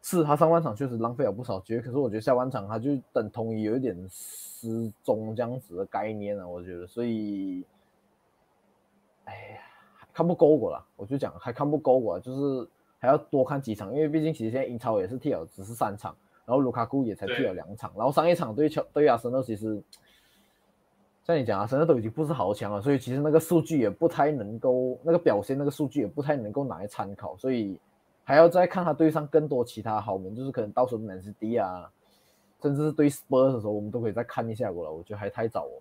[0.00, 6.86] 是他上半场确实浪费了不少机会，可是我觉得下半场他就等同于有一点失踪这样子的概念啊，我觉得。
[6.86, 7.64] 所以，
[9.24, 9.58] 哎呀。
[10.14, 19.82] 看不够我了，我就讲还看不够我，就是还要多看几场，因为毕竟其实现在英超也是踢了只是三场，然后卢卡库也才踢了两场，然后上一场对乔对阿森纳其实
[21.24, 27.78] 像你讲啊，现在都已经不是豪强了，所以其实那个数据也不太能够那个表现那个数据也不太能够拿来参考，所以
[28.24, 31.88] 还要再看他对上更多其他豪门，就是可能到时候曼斯迪啊，
[32.60, 35.78] 甚至是对 Spurs 的时候，我们都可以再看一下过了，我觉得还太早哦。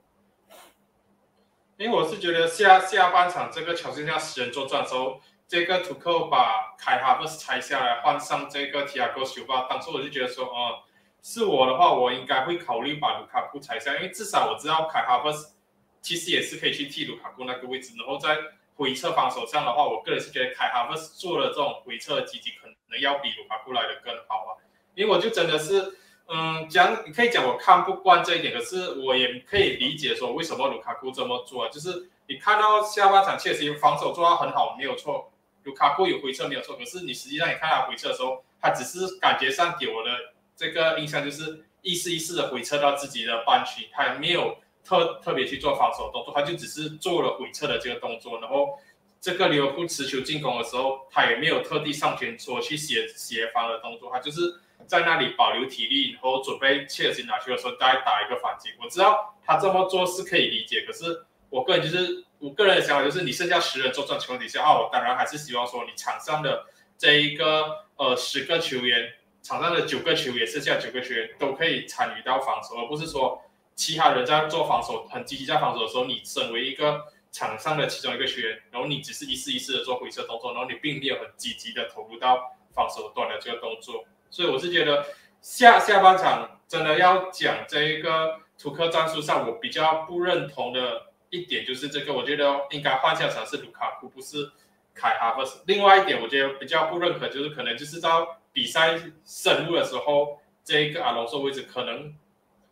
[1.77, 10.85] 因为我是觉得下下半场这个乔西亚十人作战的时候，这个图克把凯哈布斯拆下来，换上这个提亚戈修巴，当时我就觉得说，哦，
[11.21, 15.55] 是我的话，我应该会考虑把卢卡库拆下，因为至少我知道凯哈布斯
[16.01, 18.37] 其实也是可以去替卢卡库那个位置，然后在
[18.75, 24.57] 回撤防守上的话，我个人是觉得凯哈布斯做的这种回撤积极，可能要比卢卡库来的更好啊，
[24.95, 25.97] 因为我就真的是。
[26.33, 31.67] 嗯，讲你可以讲我看不惯这一点，可是我也可以理解说为什么卢卡库这么做。
[31.67, 35.29] 就是你看到下半场确实防守做到很好，没有错，
[35.63, 36.77] 卢卡库有回撤没有错。
[36.77, 40.09] 可是你实际上你看他回撤的时候，他只是感觉上给我的
[40.55, 48.79] 这个印象就是意思意思的回撤到自己的半区，他也没有特特别去做防守动作，他就只是做了回撤的这个动作，然后
[49.19, 58.69] 这个利物浦持球进攻的时候，他也没有特地上前说去协协防的动作，他就是在那里保留体力，然后准备切尔西拿球的时候再打一个反击。
[58.81, 66.65] 我知道他这么做是可以理解，可是我个人就是我个人的想法就是，你剩下十人作战情况底下啊，我当然还是希望说你场上的
[66.97, 73.41] 这一个呃十个球员，场上的九个球员，剩下九个球员都可以参与到防守，而不是说。
[73.73, 84.03] 其他人在做防守，很积极在防守的时候，你身为一个场上的其中一个球员，然后你只是一次一次的做回撤动作，然后你并没有很积极的投入到防守端的这个动作。
[84.29, 85.07] 所以我是觉得
[85.41, 94.51] 下下半场真的要讲这一个图克战术上，我比较不认同的一点就是这个，我觉得应该换下场是卢卡库，不是
[94.93, 95.63] 凯哈弗斯。
[95.65, 102.15] 另外一点，我觉得比较不认可，就是可能就是到比赛深入的时候，这一个阿隆索位置可能。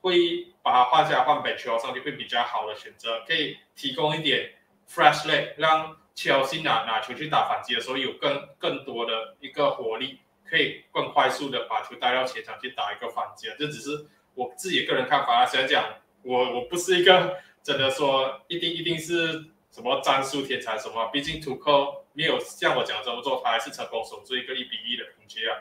[0.01, 4.53] 会把它换下换本球上去会比较好的选择，可以提供一点
[4.89, 13.47] fresh leg，让切尔西拿拿球去打反击的时候有更更多的一个活力，可以更快速的把球带到前场去打一个反击。
[13.59, 15.83] 这只是我自己个人看法啊，想讲
[16.21, 25.55] 我我不是一个真的说一定一定是什么战术天才什么，毕竟图克没有像我讲这么做，他还是成功守住一个一比一的平局啊。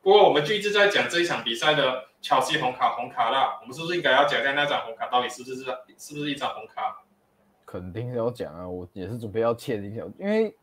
[0.00, 5.64] 不过我们就一直在讲这一场比赛的乔西红卡红卡啦，我们是不是应该要讲一下那张红卡到底是不是是
[5.98, 7.02] 是不是一张红卡？
[7.66, 10.56] 肯定要讲啊，我也是准备要切一下，因为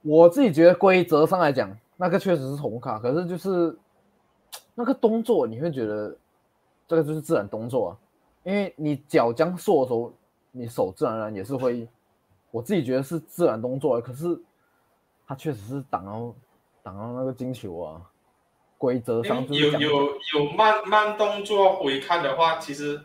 [0.00, 3.76] 我自己觉得规则上来讲，那个确实是红卡，可是就是
[4.74, 6.16] 那个动作你会觉得
[6.88, 7.90] 这个就是自然动作啊，
[8.44, 10.10] 因为你脚僵缩的时候，
[10.52, 11.86] 你手自然而然也是会，
[12.50, 14.38] 我自己觉得是自然动作，可是
[15.26, 16.34] 他确实是挡到。
[16.82, 18.00] 挡到那个金球啊！
[18.78, 22.98] 规则上有有有慢慢动作回看的话，其实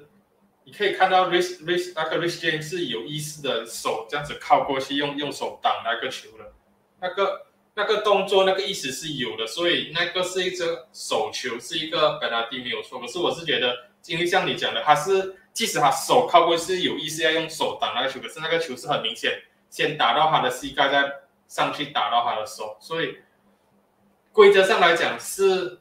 [0.63, 6.53] 你可以看到 Rich Rich 那个 Rich James 是有意识的手这样子靠过去，用用手挡那个球的。
[7.01, 7.41] 那个
[7.75, 12.97] 那个动作那个意思是有的，所以那个是一个手球，是一个本拉蒂没有错。
[13.01, 19.41] 可是我是觉得，因为像你讲的，他是即使他手靠过去是有意识要用手挡那个球，可是那个球是很明显
[19.71, 21.11] 先打到他的膝盖，再
[21.47, 23.17] 上去打到他的手，所以。
[24.35, 25.79] 规则上来讲是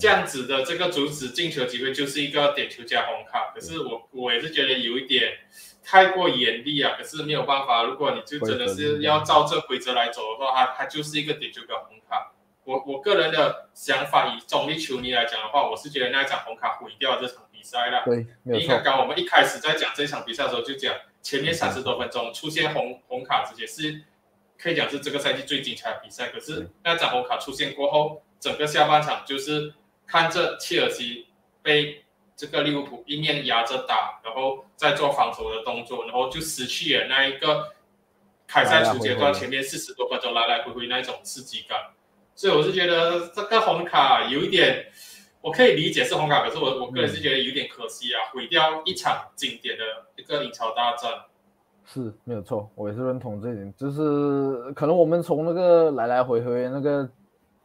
[0.00, 3.52] 这样子的，这个阻止进球机会就是一个点球加红卡。
[3.54, 5.40] 可是我我也是觉得有一点
[5.84, 6.94] 太过严厉啊。
[6.96, 12.32] 可是没有办法，如果你就真的是要照这规则来走的话，它它就是一个点球加红卡。
[12.64, 18.02] 我我个人的想法，以中立球迷来讲的话，我是觉得那一场红卡毁掉这场比赛了。
[18.04, 18.74] 对，没有错。
[18.78, 24.02] 刚刚我们一开始在讲这场比赛的时候就讲，前面三十多分钟出现红红卡直接是。
[24.58, 29.74] 可以讲是这个赛季最精彩的比赛，可是那张红卡出现过后，整个下半场就是
[30.06, 31.26] 看着切尔西
[31.62, 32.04] 被
[32.36, 37.72] 这个利物浦一面压着打，然后再做防守的动作，然后就失去了那一个
[38.46, 41.76] 开赛初阶段前面四十多分钟来来回回那一种刺激感。
[42.36, 44.92] 所以我是觉得这个红卡有一点，
[45.42, 49.82] 我可以理解是红卡，可是我我个人是觉得有点可惜啊，毁掉一场经典的
[50.16, 51.10] 一个英超大战。
[51.84, 53.74] 是没有错，我也是认同这一点。
[53.76, 57.10] 就是可能我们从那个来来回回那个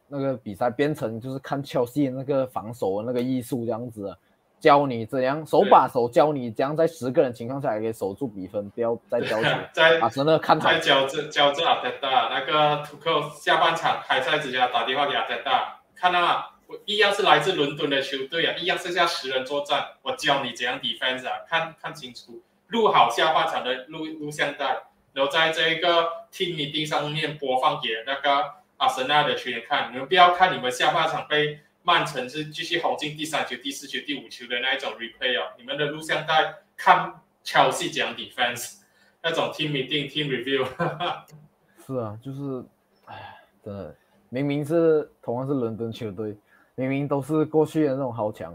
[0.08, 4.12] 那个比赛变成就是看切尔西那个防守的那个艺术这样子，
[4.58, 9.48] 教你怎样手把手教你怎样在十个人情况下也可以守住比分，不要再交球。
[9.72, 16.44] 在啊，真的看在教这教这阿德达那个图克下半场开赛之前打电话给阿德达，看到吗？
[16.68, 22.42] 我一样是来自伦敦的球队啊，一样剩下十人作战，我教你怎样 defense 啊，看看清楚。
[22.68, 24.82] 录好下半场的录录像带，
[25.14, 29.90] 然后在这一个 Team Meeting 上面播放给那个阿森纳的球员看。
[29.90, 38.80] 你们不要看你们下半场被曼城是继续轰进第三球、第四球、第五球的那一种 replay 哦，你们的录像带看 Chelsea 讲 defense
[39.22, 40.66] 那种 Team Meeting、Team Review。
[41.86, 42.62] 是啊，就是，
[43.06, 43.96] 哎，真的，
[44.28, 46.36] 明明是同样是伦敦球队，
[46.86, 48.52] 明明都是过去的那种豪强。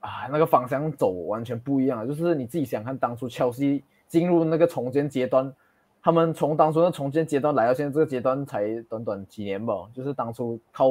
[0.00, 2.04] 啊，那个方向走完全不一样啊！
[2.04, 5.54] 就是你自己想看，当初切尔西进入那个重建阶段，
[6.02, 9.88] 他们从当初的重建阶段来到现在这个阶段，才短短几年吧。
[9.94, 10.88] 就是当初靠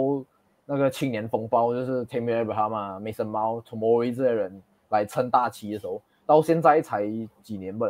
[0.65, 7.05] 那个青年风暴，就是 Tammy Abraham 啊、Mason Mount、Tomori 这些人来撑大旗的时候，到现在才
[7.43, 7.87] 几年吧。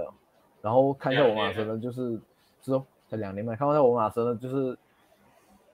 [0.60, 2.20] 然后看一下我马神呢，就是
[2.64, 3.56] 是哦，才两年吧。
[3.56, 4.76] 看一下我马神呢，就是。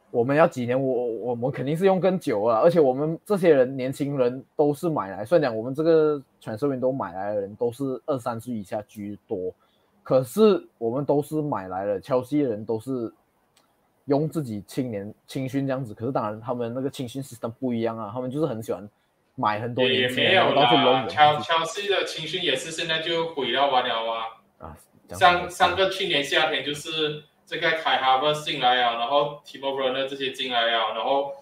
[0.09, 0.81] 我们要几年？
[0.81, 2.59] 我我们肯定是用更久啊！
[2.63, 9.53] 而且我们这些人，年轻人都是买来，虽然讲我们这个传授员都买来的人都是二三十以下居多，
[10.03, 11.99] 可是我们都是买来了。
[11.99, 13.11] 切西人都是
[14.05, 18.89] 用自己青年青训这样子，可是当然他们那个青训 system 不一样啊，他们就是很喜欢
[19.35, 24.23] 买很多年轻人，没有然后到处啦，扔乔人乔西的青训也是现在就毁掉完了啊。
[24.59, 24.77] 啊。
[25.09, 31.33] 讲上上个去年夏天就是这个凯哈弗进来啊，然后 Timo Werner 这些进来啊，然后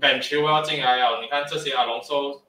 [0.00, 2.40] Ben c h i l 要进来啊，你看这些阿隆索，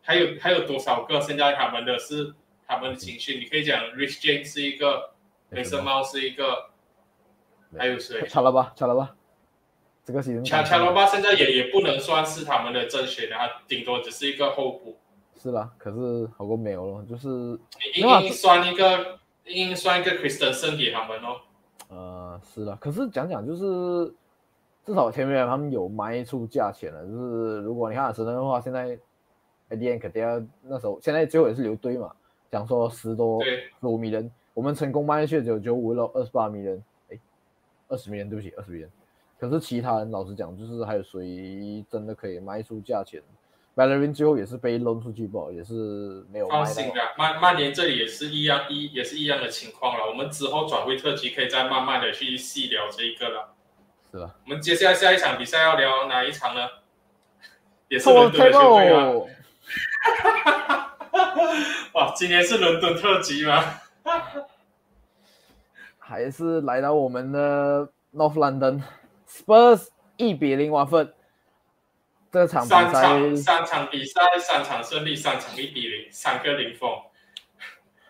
[0.00, 2.34] 还有还有多少个现在他们的是
[2.66, 3.36] 他们的情绪？
[3.36, 5.10] 你可以讲 Rich James 是一个，
[5.50, 6.70] 雷森猫是一个，
[7.76, 8.26] 还有谁？
[8.26, 9.14] 差了吧，差了吧。
[10.02, 14.98] 这个是恰恰罗巴现在也也不能算是他们的正选啊，顶多只是一个候补。
[15.36, 21.42] 是啦，可是好过没有了，就是你硬硬算一个，硬硬算一个 Christensen 给他们哦。
[21.90, 24.14] 呃，是的，可是讲讲就是，
[24.86, 28.96] 至少前面他们有卖出价钱了，就是如果你看神的话，现在
[29.70, 32.14] a d n 肯定要那时候现在最后也是留堆嘛，
[32.48, 37.18] 讲说十多对十五米人，我们成功卖去只有九五了二十八米人，哎，
[37.88, 38.90] 二十米人，对不起，二十米人。
[39.38, 43.20] 可是其他人老实讲，就是还有谁真的可以卖出价钱
[43.80, 46.46] v a l e r i n 最后也是被扔出去不，也是没有。
[46.48, 50.06] 放心啦，曼曼联这里也是一样一也是一样的情况了。
[50.06, 53.54] 我们之后转会特辑可以再慢慢的去细聊这一个了。
[54.12, 54.34] 是吧？
[54.44, 56.60] 我们接下来下一场比赛要聊哪一场呢？
[57.88, 59.12] 也是伦敦的球队啊！
[61.94, 63.64] 哇，今年是伦敦特辑吗？
[65.98, 68.82] 还是来到我们的 North London
[69.26, 71.14] Spurs 一比零完分。
[72.32, 76.90] 这场三场三场比赛，三场胜利，三场一比零，三个零封。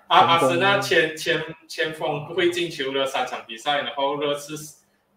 [0.08, 4.56] 阿阿森纳前前前锋不会进球的三场比赛，然后热刺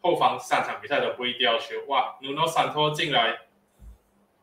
[0.02, 1.76] 后防三场比赛都不会掉球。
[1.88, 3.40] 哇，Nuno Santo 进来，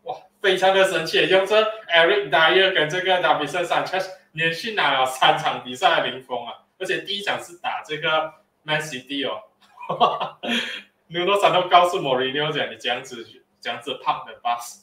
[0.03, 6.53] 哇，非常的神奇，用这 Eric Dyer 跟这个 Davinson Sanchez 连续拿了三场比赛的零封啊！
[6.79, 8.35] 而且第一场是打这个
[8.65, 9.41] Man City 哦，
[11.09, 13.27] Nuno Santo 告诉 Mourinho 讲：“你这样子
[13.61, 14.81] 这样子胖的 bus。”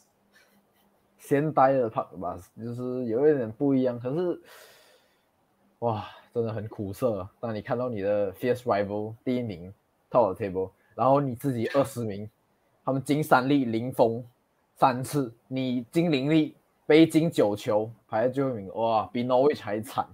[1.20, 4.00] 先呆的 bus，，就是有一点不一样。
[4.00, 4.42] 可是，
[5.80, 7.28] 哇，真的很苦涩。
[7.40, 9.74] 当你看到你的 fierce rival 第一名
[10.10, 12.30] top of the table，然后你自己二十名，
[12.86, 14.24] 他们金三粒零封
[14.76, 16.56] 三次，你金零粒
[16.86, 20.08] 被进九球排在最后一名，哇，比 Norwich 还惨。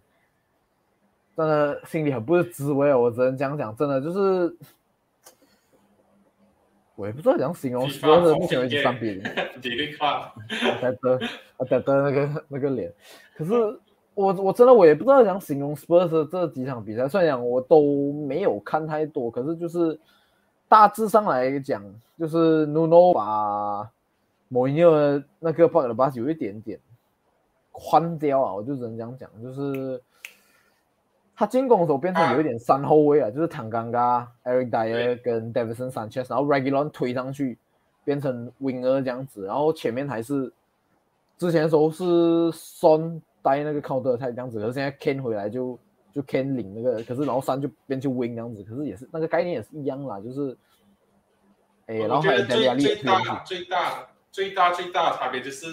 [1.35, 2.97] 真的心里很不是滋味啊！
[2.97, 4.57] 我只能这样讲，真的就是，
[6.95, 7.87] 我也不知道怎样形容。
[7.89, 9.23] 是目前为止三比零。
[9.61, 10.33] 比利卡，
[10.81, 11.19] 戴德，
[11.69, 12.91] 戴德那个那个脸，
[13.35, 13.53] 可是
[14.13, 19.99] 我我真的我也不知道怎样形容 Spurs 的这几场比赛，虽然讲我都没有看太多，可是就是
[20.67, 21.83] 大致上来讲，
[22.19, 23.89] 就是 Nuno 把
[24.49, 26.79] 某一个那个 b u 的 bus 有一点点
[27.71, 29.99] 宽掉啊，我就只能这样讲，就是
[31.43, 37.57] 他进攻的时候变成有一点三后卫啊，就是坦刚刚、Eric Dyer 跟 Davidson Sanchez，然后 Regulon 推上去。
[38.05, 40.51] 变成 winger 这样子，然后前面还是
[41.37, 42.03] 之前的时候是
[42.51, 45.79] Son 带那个 counter 太这样子，可是现在 Ken 回来就
[46.11, 50.57] 就 Ken 领那个，可是然后三就变成 wing 这样子，可是也是那个概念也是一样啦，就是
[51.85, 55.67] 哎，然后还有我觉得最 Dele 最大最大最大最大的差别就是，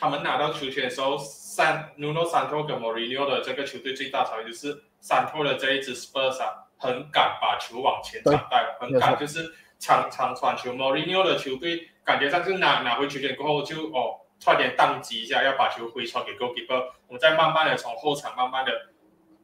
[0.00, 10.72] 他们拿到球权的时候，三 Nuno Santo 跟 Mourinho 的这个球队最大差别就是 Santo 的这一支 Spurs 啊，很敢把球往前场带，很敢就是长长传球。
[10.72, 18.72] Mourinho 的球队感觉上是拿拿回球权过后就哦，差点宕机一下，要把球回传给 goalkeeper，我们再慢慢的从后场慢慢的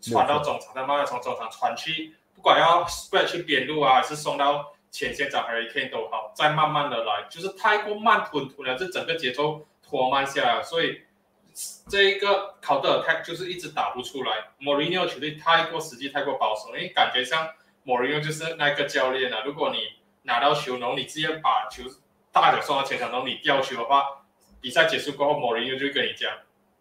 [0.00, 11.02] 传到中场，再慢慢从中场传去，不管要 spread 去边路啊，还是送到前线找 Harry Kane 都好，再慢慢的来，就是太过慢吞吞了，这整个节奏拖慢下来，所以
[11.88, 14.48] 这一个 counter attack 就是一直打不出来。
[14.58, 17.48] 莫里尼奥球队太过实际，太过保守，因为感觉像
[17.84, 19.78] 莫里尼奥就是那个教练啊，如果你
[20.22, 21.84] 拿到球，然后你直接把球
[22.32, 24.24] 大脚送到前场，然后你吊球的话，
[24.60, 26.30] 比赛结束过后莫里尼奥就会跟你讲，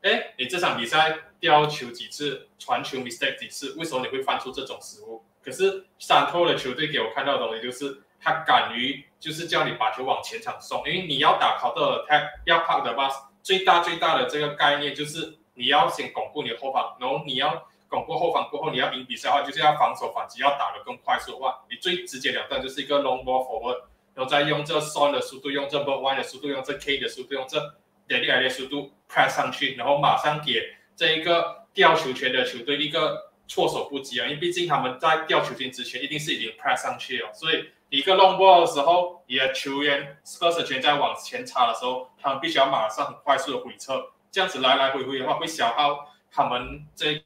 [0.02, 5.24] 哎，你这场比赛吊球几次，传球 mistake 几次，为什么你会犯出这种失误？
[5.44, 13.14] 可是山托的球队给我看到的东西就是，他敢于就是叫你把球往前场送，因为你要打 counter attack，要 park the bus，
[13.44, 23.84] 最大最大的这个概念就是你要先巩固你的后防，然后你要巩固后防过后，你要赢比赛的话，就是要防守反击，要打得更快速的话，你最直截了当就是一个 long ball forward，
[24.16, 27.60] 然后再用这 Son 的速度，用这 b o One 的速度，用这 K 的速度，用这
[28.08, 34.26] d a d y 的速度 press 上去，然后马上给这一个掉球权的球队一个措手不及啊！
[34.26, 47.24] 因为毕竟他们在掉球权之前一定是已经 press 上去了，所以一个 long ball 的时候，你的球员 Spurs 权在往前插的时候，他们必须要马上很快速的回撤，这样子来来回回的话会消耗他们这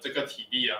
[0.00, 0.76] 这个体力啊。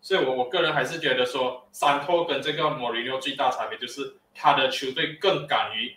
[0.00, 5.96] 所以我我个人还是觉得说，三托跟这个莫里诺最大差别就是他的球队更敢于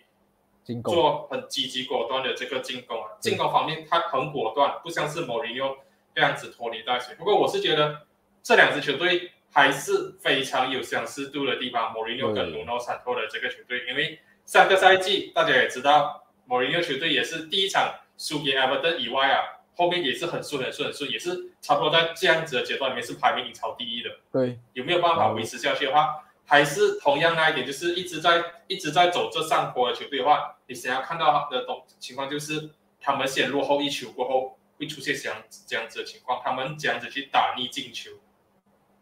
[0.83, 3.09] 做很积极果断的这个进攻啊。
[3.19, 5.77] 进攻方面他很果断，不像是莫里诺
[6.13, 7.15] 这样子拖泥带水。
[7.15, 8.05] 不过我是觉得
[8.43, 19.53] 这两支球队还是非常有相似度的地方，莫里奥跟努诺桑托的这个球队，因为上个赛季大家也知道，莫里奥球队也是第一场输给埃弗顿以外啊。
[19.77, 24.09] 后面也是很顺很顺很顺，也是差不多在这样子的阶段里面是排名英超第一的。
[24.31, 32.69] 对，有没有办法维持下去的话，还是同样那一点，就是一直在一直在走这上坡的球队的话，你想要看到的东情况就是
[33.01, 35.37] 他们先落后一球过后会出现这样
[35.67, 38.11] 这样子的情况，他们这样子去打逆进球。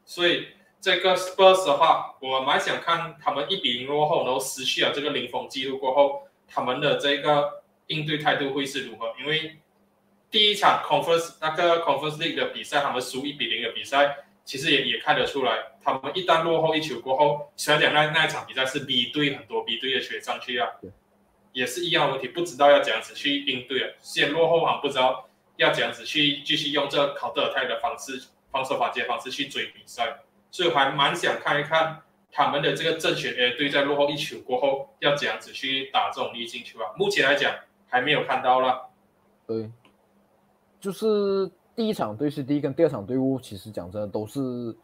[0.05, 0.47] 所以
[0.81, 9.13] 这个 Spurs 的话，我蛮想看他们一比零落后，然后失去了这个零封记录过后，他们的这个应对态度会是如何？
[9.19, 9.57] 因为
[10.29, 20.67] 第一场 conference 那个 conference league 的比赛，他们输一比零的比赛，其实也也看得出来，他们一旦落后一球过后，想讲那那一场比赛是 B 队很多 B 队的学上去啊，
[21.53, 28.21] 也是一样的问题，不知道要怎样子去应对啊，先落后啊，不知道要怎样子去继续用这考德尔泰的方式，
[28.53, 31.99] 防守反击的方式去追比赛，所以还蛮想看一看
[32.31, 37.53] 他们的这个正选 A 队在落后一球过后要怎样子去打这种逆境球啊，目前来讲
[37.89, 38.83] 还没有看到啦，
[39.45, 39.69] 对。
[40.79, 44.75] 就是第一场对 C D 跟第二场对 Wolf，其实讲真的都是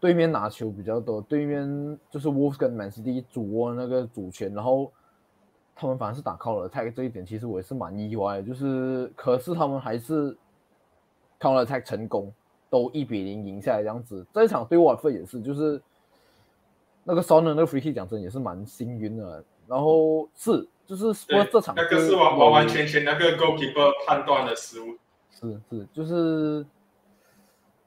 [0.00, 4.90] 对面拿球比较多，对面就是 Wolf 跟 Man City 主握那个主权，然后
[5.74, 10.34] 他们反而是打靠了 attack 这一点，其实我也是蛮意外，就是可是他们还是
[11.38, 12.32] 靠了 attack 成功，
[12.70, 14.26] 都一比零赢下来这样子。
[14.32, 15.80] 这一场对沃 t 也是，就是
[17.04, 24.96] 那个 Son 的那个 free kick 讲真也是蛮幸运的，然后是就是说这场那个是完完完全全那个 goalkeeper 判断的失误。
[25.30, 26.64] 是是，就是，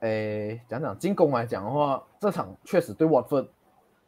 [0.01, 3.47] 诶，讲讲进攻来讲的话，这场确实对 Watford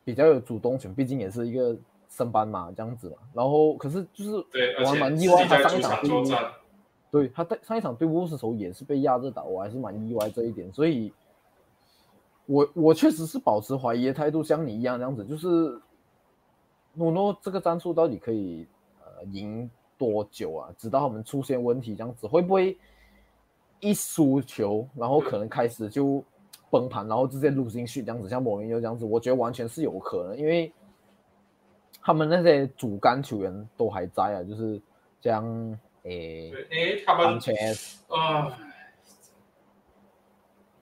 [0.03, 1.75] 比较有主动权，毕竟也是一个
[2.07, 3.15] 升班嘛这样子嘛。
[3.33, 4.31] 然后，可是就是
[4.83, 6.23] 我还蛮意外，他上一场对乌，
[7.11, 10.71] 对他在上一场对乌的时候也是被压着打，我还是蛮意外这一点。
[10.71, 11.13] 所以，
[12.45, 15.79] 我我确实是保持怀疑的态度，像你一样这样子，就是
[16.93, 18.65] 诺诺这个战术到底可以
[18.99, 20.69] 呃赢多久啊？
[20.77, 22.77] 直到他们出现问题这样子，会不会？
[23.83, 26.23] 一输球，然后可能开始就
[26.69, 30.71] 崩盘，然后直接撸进去这样子，像某名又这样子，我觉得完全是有可能，因为
[31.99, 34.79] 他们那些主干球员都还在啊，就是
[35.19, 35.43] 这样，
[36.03, 37.39] 诶，诶，他们
[38.07, 38.57] 啊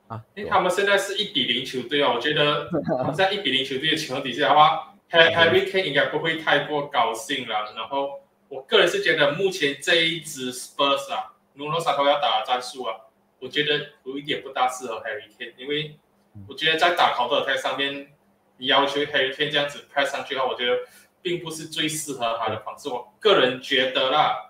[0.07, 2.69] 啊，因为他们现在是一比零球队啊，我觉得
[3.13, 7.73] 在一比零球队的情况底下的话，Harry Kane 应该不会太过高兴了。
[7.75, 11.35] 然后我个人是觉得目前这一支 Spurs 啊。
[11.55, 12.95] 努诺沙托要打的战术啊，
[13.39, 15.99] 我觉得有一点不大适合 Harry Kane，因为
[16.47, 18.13] 我觉得在打考德尔泰上面，
[18.55, 20.77] 你要求 Harry Kane 这样子拍上去的话，我觉得
[21.21, 22.87] 并不是最适合他的方式。
[22.87, 24.48] 我个人觉得啦，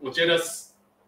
[0.00, 0.38] 我觉得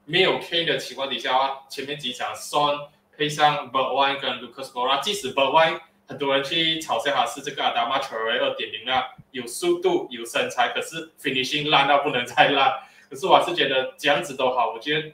[0.05, 5.31] 没有 K 的情况底下，前面几场 Son 配上 b e r w i n e 跟 Lucas Moura，即使
[5.31, 12.81] b e r w i n e 很多人去嘲笑他是这个阿达马乔瑞二点零啊，有速度有身材，可是 finishing 烂到不能再烂。
[13.09, 15.13] 可是我还是觉得这样子都好，我觉得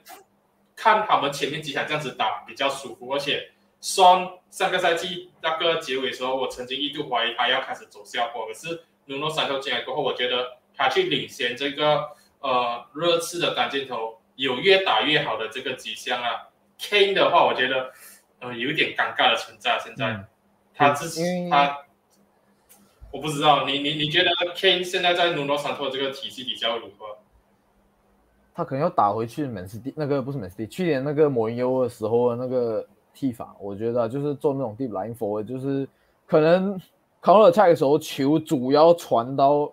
[0.75, 12.09] 看他们前面几场这样子打比较舒服，而且双上个赛季那个结尾的时候，我曾经一度怀疑他要开始走下坡，可是努诺三头进来过后，我觉得他去领先这个
[12.47, 16.47] 呃热刺的单箭头有越打越好的这个迹象啊。
[16.79, 17.91] Kane 的话，我觉得
[18.39, 20.23] 呃有点尴尬的存在，现在
[20.73, 21.77] 他自己他
[23.11, 27.17] 我不知道你你你觉得 Kane 现在在努诺三头这个体系底下如何？
[28.53, 35.87] 他可能要打回去门斯蒂那个不是门斯蒂，去年那个摩因优的时候的那个踢法，我觉得就是做那种 deep line forward，就是
[36.25, 36.79] 可能
[37.21, 39.71] counter attack 的时候球主要传到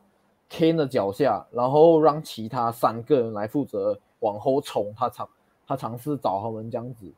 [0.55, 5.29] Kane 的脚下，然后让其他三个人来负责往后冲，他尝
[5.67, 7.13] 他尝试找他们这样子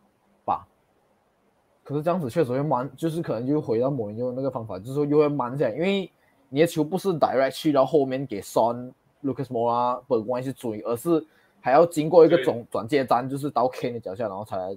[0.47, 0.67] 吧。
[1.85, 6.11] 可是这样子确实会慢，就是可能就回到某人用那个方法，就是说又会慢下来，因为
[6.49, 8.91] 你的球不是 direct 去到后面给 Son
[9.23, 11.23] Lucas Moura 本关去追，而是
[11.61, 14.77] 还要经过一个转转接站，就是到 Ken 的脚下，然后才来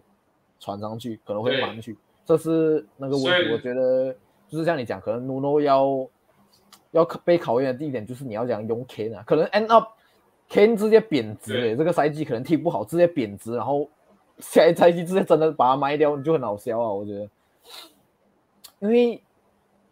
[0.59, 1.97] 传上去，可能会慢去。
[2.25, 4.13] 这是那个问题，我觉得
[4.47, 6.07] 就是像你讲，可能 Nuno 要
[6.91, 9.89] 要被考验的地点就是你要讲用 K 啊，可能 end up
[10.49, 13.89] K 直接贬值，这个赛季可能踢不好，直接贬值，然后
[14.39, 16.91] 下一赛季直接真的把它卖掉，你就很好笑啊！
[16.91, 17.29] 我觉得，
[18.79, 19.21] 因为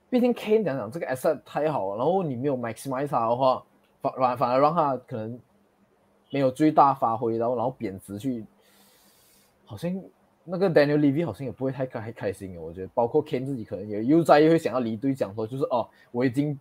[0.09, 3.63] 毕竟 K 讲讲这个 asset 太好了，然后你没有 maximize 它的话，
[4.01, 5.39] 反反反而让他可能。
[6.29, 8.45] 没有最大发挥，然后然后贬值去，
[9.63, 9.89] 好像
[10.43, 16.59] 那个 Daniel Levy 好像也不会太开开心我觉得，包括 Ken 自己可能也又在又会想要离队，讲说就是哦，我已经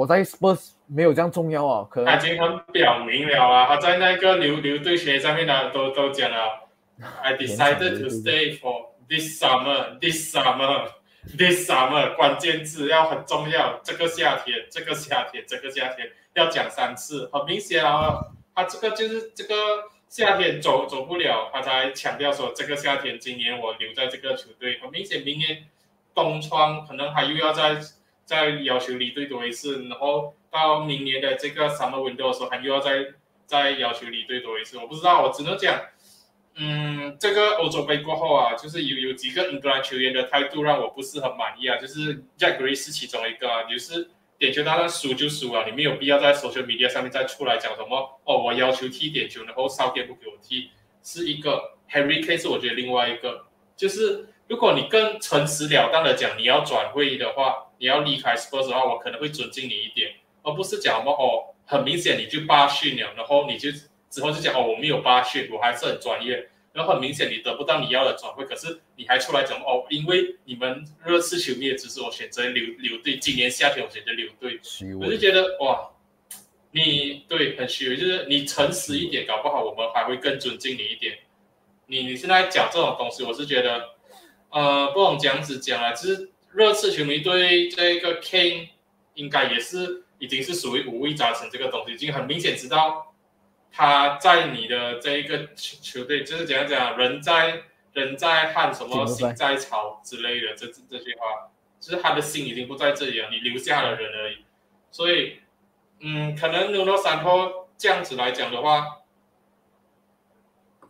[0.00, 6.70] 我在 Spurs 没有这样重要啊，可能他已经很表明了啊，他在那个留留队学上面呢都都讲了，
[7.22, 10.86] I decided to stay for this summer, this summer,
[11.36, 18.24] this summer，关键字要很重要，这个夏天，这个夏天，这个夏天要讲三次，很明显啊，
[18.54, 19.54] 他这个就是这个
[20.08, 25.66] 夏天走走不了，他才强调说这个夏天今年我留在这个球队，很明显明年
[26.14, 27.76] 冬窗可能他又要再
[28.30, 33.06] 再要求离队多一次，然后到明年的这个 summer window 的时候，他又要再
[33.44, 35.80] 再要求离队多一次，我不知道，我只能讲，
[36.54, 44.08] 嗯，这个欧洲杯过后啊，就是有有几个英格兰球员的态度让我不是很满意啊，就是 Jack Gray 是其中一个啊，就是
[44.38, 50.70] 点球大战输就输啊，你没有必要在 social media 上面再出来讲什么哦，我要求踢点球，然后少点不给我踢，
[51.02, 51.80] 是一个。
[51.90, 60.12] Harry Kane 是我觉得另外一个，就是如果你更诚实了当的讲你要转会的话，你要离开 Spurs 的话，我可能会尊敬你一点，
[60.42, 63.72] 而不是讲什么哦，很明显你就罢训了，然后你就
[64.08, 66.48] 之后就讲哦，我没有罢训，我还是很专业。
[66.72, 74.60] 然后很明显你得不到你要的转会，可是你还出来讲哦，因为你们热刺球迷也支持我选择留留队，今年夏天我选择留队，
[75.00, 75.90] 我就觉得哇，
[76.70, 81.18] 你对很虚伪，就是你诚实一点，搞不好我们还会更尊敬你一点。
[81.86, 83.88] 你你现在讲这种东西，我是觉得，
[84.50, 88.68] 呃，不懂这样子讲啊，就是热刺球迷对这个 King
[89.14, 93.14] 应该也是已经是属于五味杂陈这个东西，已经很明显知道
[93.70, 104.44] 他在你的这一个球球队，就是怎样讲，人在人在汗什么，心在潮之类的，这这这句话，就是他的心已经不在这里了，你留下了人而已。
[104.90, 105.38] 所以，
[106.00, 109.02] 嗯，可能努诺山托这样子来讲的话，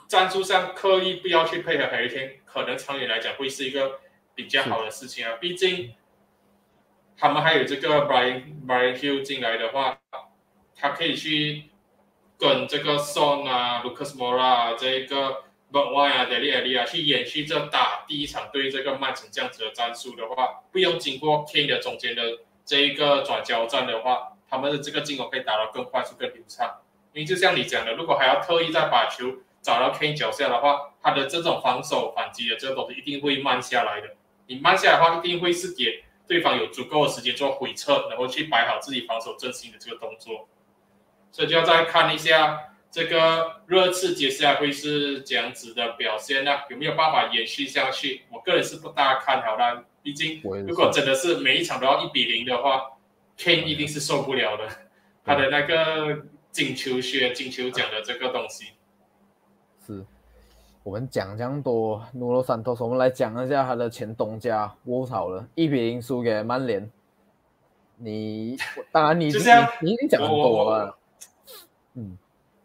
[0.08, 4.00] 战术上刻意不要去配合海天，可能长远来讲会是一个
[4.42, 5.32] 比较好的事情啊。
[5.40, 5.94] 毕竟
[7.16, 9.98] 他们还有这个 Brian Brian Hill 进来的话，
[10.74, 11.64] 他可以去
[12.38, 22.22] 跟这个 Son 啊、Lucas Mora 啊这个 b o y 啊、Deli Ali 啊去延续这打第一场对这个曼城这样子的战术的话，不用经过 Kane 的中间的
[22.64, 26.80] 这一个转交战的话，他们的这个进攻可以打得更快速、更流畅。
[27.12, 34.16] 因为就像你讲的，如果还要特意再把球找到 Kane 脚下的话，他的这种防守反击的这个东西一定会慢下来的。
[34.50, 40.48] 你慢下来的话，一定会是给对方有足够的时间做回撤，然后去摆好自己防守阵型的这个动作。
[41.30, 42.58] 所以就要再看一下
[42.90, 48.22] 这个热刺接下来会是这样子的表现呢、有没有办法延续下去？
[48.28, 52.90] 我个人是不大看好的，毕竟如果真的是每一场都要一比零的话
[53.38, 54.68] ，Kane 一定是受不了的。
[55.24, 58.70] 他的那个进球靴、进球奖的这个东西，是
[60.82, 66.90] 我们讲这样多努罗山托斯，我们来讲一下他的前东家沃好了，一比零输给曼联。
[67.96, 68.56] 你
[68.90, 70.96] 当然你就这样你你你讲很我我多了，
[71.96, 72.16] 嗯，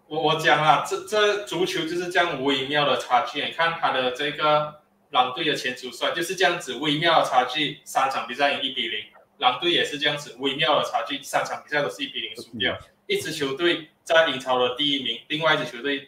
[0.07, 3.43] 我我讲啊，这这足球就是这样微妙的差距。
[3.43, 4.76] 你看他的这个
[5.09, 8.99] 狼队的前主帅就是这样子微妙的差距，三场比赛赢一比零。
[9.39, 12.74] 狼队也是这样子微妙的差距，三场比赛都是一比零输掉。
[13.07, 16.07] 一支球队在英超的第一名，另外一支球队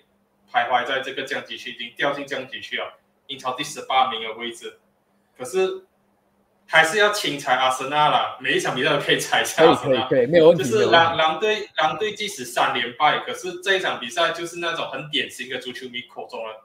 [0.51, 4.79] 徘徊在这个降级区，已经掉进降级区了，英超第十八名的位置。
[5.37, 5.85] 可是
[6.65, 10.07] 还是要轻踩阿森纳啦，每一场比赛都可以踩下阿森纳。
[10.07, 10.63] 可以可以，没有问题。
[10.63, 16.55] 就是狼狼队狼队即使三连败，可是这一场比赛就是那种很典型的足球迷口中的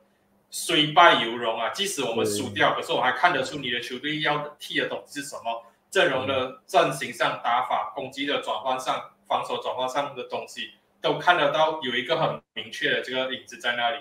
[0.51, 1.69] 虽败犹荣啊。
[1.71, 10.73] 即使我们输掉，可是我还看得出你的球队要踢的东西是什么，阵容的阵型上、打法、攻击的转换上、防守转换上的东西，
[11.03, 13.99] 都看得到有一个很明确的这个影子在那里。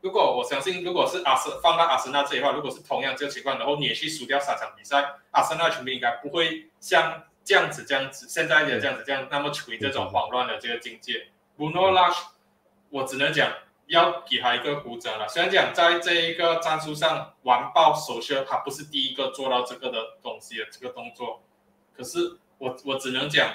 [0.00, 11.28] 如果我相信，如果是阿森放到阿森纳这里的话，如果是同样这个情况，然后连续输掉三场比赛，阿森纳球迷应该不会像这样子、这样子，现在的这样子、这样，那么处于这种慌乱的这个境界。
[11.56, 12.30] Bruno l a s h
[12.90, 13.52] 我只能讲
[13.88, 15.26] 要给他一个鼓掌了。
[15.26, 21.42] 虽然讲在这一个战术上完爆首秀，他不是第一个做到这个的东西的这个动作，
[21.96, 23.52] 可是我我只能讲，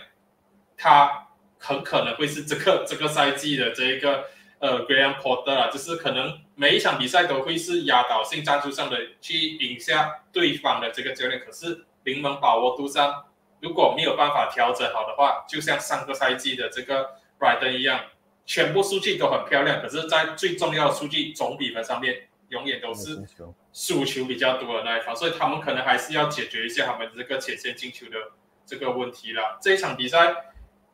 [0.76, 1.30] 他
[1.64, 4.26] 很可能会是这个 这个赛季的这一个
[4.60, 13.26] 呃 Graham Porter 啊，就是可能每一场比赛都会是压倒性战术上的去赢下对方的这个教练，可是临门把握度上
[13.62, 18.02] 如果没有办法调整好的话，就像上个赛季的这个 Brighton 一样，
[18.46, 23.24] 全部数据都很漂亮，可是，在最重要的数据总比分上面，永远都是
[23.72, 28.18] 输球比较多的那一方，所以他们可能还是要解决一下他们这个前线进球的
[28.66, 29.58] 这个问题了。
[29.62, 30.36] 这一场比赛，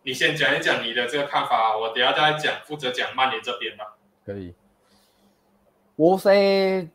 [0.03, 3.95] 你先讲一讲你的这个看法，我等下再讲，负责讲曼联这边吧。
[4.25, 4.53] 可以。
[5.95, 6.87] 我 say，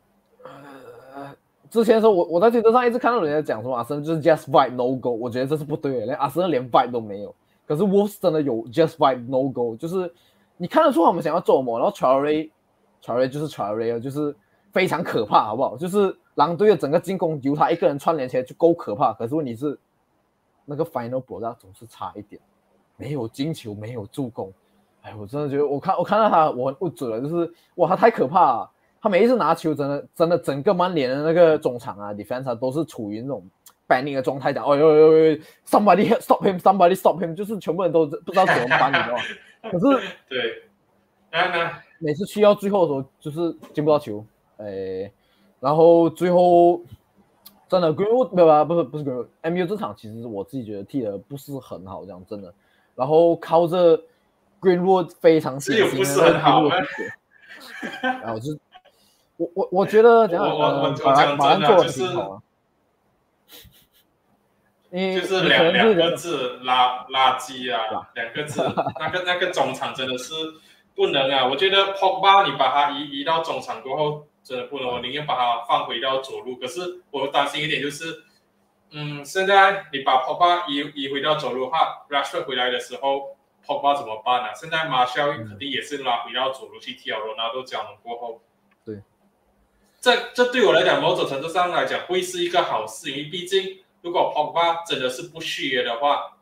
[1.15, 1.35] 呃，
[1.69, 7.35] 之前说我我在推特上一直看到人家讲说阿森就是 just fight no go，我觉得这是不对的，连阿森纳连 fight 都没有。
[7.67, 10.13] 可是 Wolves 真的有 just vibe no go，就是
[10.57, 12.51] 你看得出他们想要做什么，然后 Charlie
[13.03, 14.35] Charlie 就是 Charlie 就是
[14.73, 15.77] 非常可怕，好不好？
[15.77, 19.79] 就是狼队的整个进攻由他一个人串联起来就够可怕，可是问题是
[20.65, 22.41] 那个 final b a l 总是差一点，
[22.97, 24.53] 没有进球，没有助攻，
[25.03, 28.71] 哎，我真的觉得我看我看到他我很不准了，就是哇，他太可怕了，
[29.01, 33.45] 他每一次拿球真的真的整个曼联的那个中场啊 defense 都是处于那种。
[33.87, 39.23] baning 的状态讲，哦呦呦呦，somebody stop him，somebody stop him，就是全部人都不知道怎么办，你知道吗？
[39.71, 40.63] 可是 对，
[41.29, 44.25] 然后呢每次需要最后的时候就是进不到球，
[44.57, 45.13] 哎，
[45.61, 46.81] 然后最后
[47.69, 52.55] 真的 Greenwood 没有啊，不是不是 Greenwood，MU 这场其实我自己觉得踢的不是很好，这样真的，
[52.97, 54.01] 然后靠着
[54.61, 56.71] Greenwood 非常典型的那个，
[58.03, 58.59] 然后就是
[59.37, 60.45] 我我我觉得 这样，
[61.05, 62.41] 马上马上做的挺好啊。
[64.95, 68.63] 就是两两个字垃垃圾啊，两个字，
[69.01, 70.33] 那个那个中场真的是
[70.95, 71.45] 不能啊！
[71.51, 76.55] 我觉得 Pogba 你把他移移到中场过后，真的不能，我宁愿把他放回到左路。
[76.59, 78.23] 可是我担心一点就是，
[78.97, 83.37] 嗯，现在你把 Pogba 移移回到左路的话，Rashford 回来的时候
[83.67, 84.49] ，Pogba 怎么办呢？
[84.55, 88.41] 现在马肖肯定也是拉回到左路去踢啊，罗纳多讲了过后，
[88.85, 89.03] 对，
[90.01, 93.81] 这这对我来讲，某种程度上来讲会是一个好事，因为毕竟。
[94.05, 96.37] 如果 Pogba 真的是不续约的话，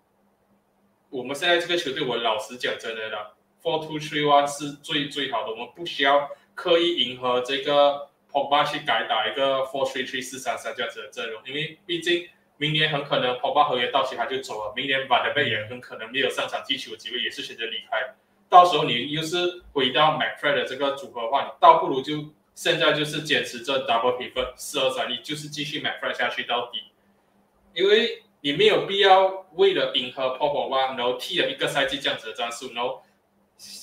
[1.10, 12.28] 我们现在这个球队，我老实讲，真的了，four two three one 是最最好的，我们不需要刻意迎合这个 Pogba 去改打一个 four three three 四三三这样子的阵容，因为毕竟
[12.62, 18.14] 明年很可能泡泡合约到期他就走了，明年 Van de b e 也很可能没有上场踢球的机会，也是选择离开，
[18.48, 26.84] 到时候你又是回到 McFred 的这个组合的话，你倒不如就现在就是坚持这 double pivot 四二三，一就是继续 McFred 下去到底。
[27.74, 33.02] 因为你没有必要为了迎合 Pogba，然后踢了一个赛季这样子的战术，然后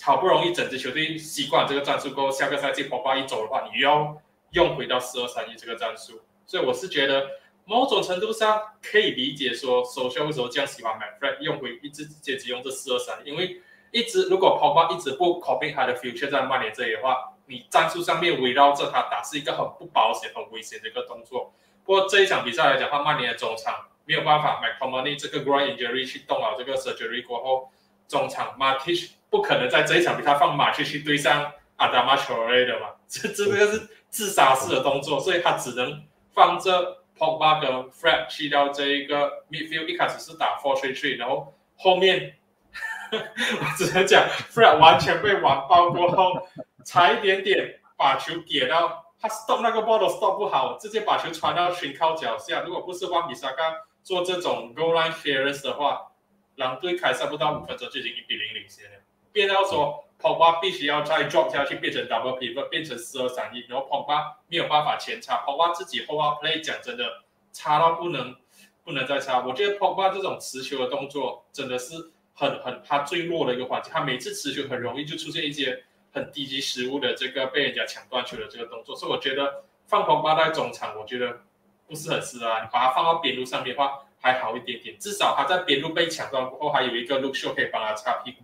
[0.06, 4.22] 好不容易整支球队习惯这个战术过后，下个赛季 Pogba 一走的话，你又要
[4.52, 6.22] 用回到四二三一这个战术。
[6.46, 7.28] 所以我是觉得
[7.70, 13.62] 某种程度上可以理解说，首秀为什么这样喜欢 m a f r e d 用回一直直接只用这四二三，因为
[13.92, 21.54] 一直如果 p o 一直不 copy 他的 future 在曼联这里的话，你战术上面围绕着他打是一个很不保险、很危险的一个动作。
[21.86, 27.70] 不过这一场比赛来讲的，话曼联的中场没有办法 m c t o m n y 这个 groin injury 去动了这个 surgery 过后，
[28.08, 36.04] 中场 Martish 不可能在这一场比赛放 m a t i c 去对上 Adama c h o r e 的嘛，这这个是自杀式的动作，所以他只能
[36.34, 42.38] 放这 Pogba 跟 Fred 去到这一个 midfield，一开始是打 four three three，然后后面
[43.12, 46.48] 我只能讲 Fred 完全被完爆过后，
[46.86, 49.06] 差一点点把球给到。
[49.22, 52.62] 他 stop 那个 ball stop 不好，直接把球传到群靠脚下。
[52.62, 56.14] 如果不是万比萨刚做这种 goal line clearance 的话，
[56.56, 58.98] 狼队开赛不到五分钟就已经一比零领先了。
[59.34, 67.06] 变到说跑巴必须要再 drop 下去，变成 double pivot，变成四二三一，然后跑巴没有办法前插，跑巴自己后腰 play 讲真的
[67.52, 68.36] 差到不能
[68.84, 69.40] 不能再差。
[69.40, 75.84] 我觉得跑巴这种持球的动作真的是很很他最弱的一个环节，他每次持球很容易就出现一些。
[76.12, 81.42] 很低级失误的这个被人家抢断球的这个动作，所以我觉得放蓬巴在中场，我觉得
[81.88, 82.64] 不是很适合啊。
[82.64, 88.40] 你把它放到边路上面的话，还好一点点，至少他在边路被抢断过后，还有一个 look show 可以帮他擦屁股。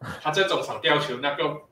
[0.22, 1.62] 他在中场吊球那个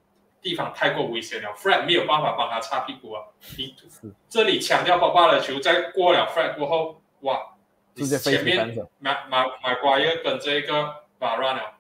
[0.40, 3.24] 地方太过危险了，Fred 没有办法帮他擦屁股啊。
[3.56, 3.74] 你
[4.28, 7.54] 这里抢掉蓬巴的球，再过了 Fred 过后，哇，
[7.94, 11.70] 前面马马马瓜耶跟这个 Varane，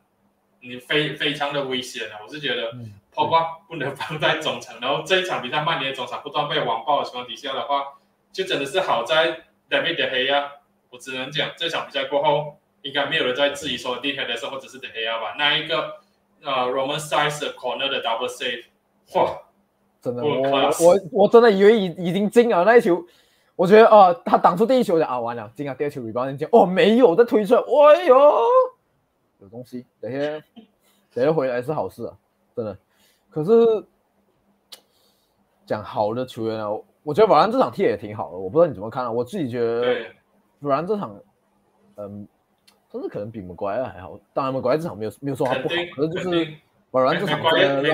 [0.60, 2.18] 你非非常的危险啊！
[2.26, 2.72] 我是觉得。
[3.14, 7.94] 包巴不能放在中场，然后这一场比赛曼联中场不断被网爆的情况底下的话，
[8.30, 10.50] 就真的是好在 David De Gea，
[10.90, 15.34] 我只能讲这场比赛过后，应该没有人在质疑说 d e h 的时候只是 De Gea 吧？
[15.36, 15.96] 那一个
[16.42, 18.64] 呃 Roman Size corner 的 double save，
[19.14, 19.38] 哇，
[20.00, 20.40] 真的我
[20.80, 23.04] 我我真的以为已已经进了那一球，
[23.56, 28.16] 我觉得哦，他挡出第一球就啊完了，进了第二球 rebound 进，哦没有再推出来，哎呦，
[29.40, 30.18] 有东西，等下
[31.14, 32.16] 等下回来是好事啊，
[32.54, 32.76] 真的。
[33.30, 33.84] 可是
[35.66, 36.68] 讲好的球员啊，
[37.02, 38.38] 我觉得瓦兰这场踢也挺好的。
[38.38, 39.10] 我不知道你怎么看啊？
[39.10, 40.06] 我自己觉得
[40.60, 41.20] 瓦兰这场，
[41.96, 42.26] 嗯，
[42.90, 44.18] 甚至可能比姆瓜亚还好。
[44.32, 46.54] 当然，姆瓜亚这场没有没有说他不好，可是就是
[46.90, 47.90] 瓦兰这场，美瓜亚美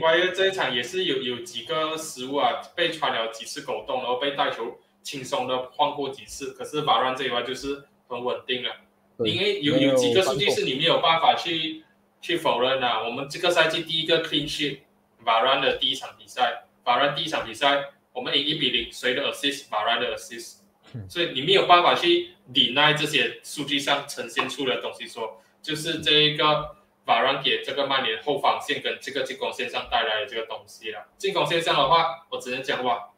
[0.00, 6.52] 瓜亚美这一场也是有有几个失误啊，被传了几次狗洞，然后被带球轻松的晃过几次。
[6.52, 8.70] 可是瓦兰这一块就是很稳定了，
[9.18, 11.82] 因为有有几个数据是你没有办法去。
[12.24, 13.04] 去否认啊！
[13.04, 14.78] 我们这个赛季第一个 clean sheet，
[15.26, 20.60] 瓦兰的第一场比赛，瓦兰第一场比赛我们赢一比零，谁的 assist，瓦兰的 assist，
[21.08, 26.76] 所以你没有办法去 deny 这些数据上呈现出的东西，说就是这一个
[27.06, 31.06] 瓦让给这个曼联后防线跟这个进攻线上带来的这个东西了。
[31.18, 33.10] 进攻线上的话，我只能讲哇，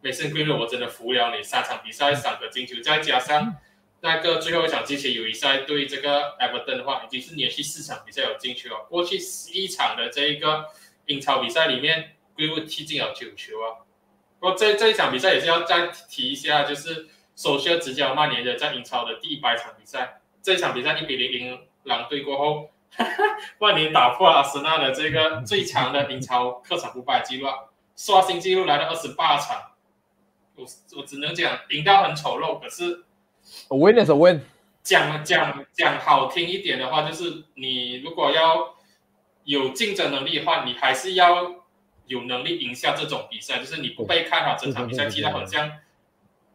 [0.00, 3.56] 梅森归路我真的服了你，三场比赛三个进球，再加上
[4.00, 8.86] 那个最后一场之前友谊赛对这个 Everton 的话，已经是连续四场比赛有进球了。
[8.88, 10.66] 过去十一场的这一个
[11.06, 13.84] 英超比赛里面，归路踢进了九球啊。
[14.38, 17.08] 不过这这一场比赛也是要再提一下，就是
[17.40, 22.68] 首秀执教曼联的在英超的第一百场比赛，这一场比赛一比零赢狼队过后，
[23.58, 27.48] 曼联打破了阿森纳的这个最强的英超客场不败记录，
[27.96, 29.72] 刷新记录来到二十八场。
[30.54, 30.66] 我
[30.98, 33.06] 我只能讲赢到很丑陋，可是
[33.68, 34.42] A win is a win。
[34.82, 38.74] 讲讲讲好听一点的话，就是你如果要
[39.44, 41.54] 有竞争能力的话，你还是要
[42.04, 43.58] 有能力赢下这种比赛。
[43.60, 45.72] 就是你不被看好，整场比赛踢得很像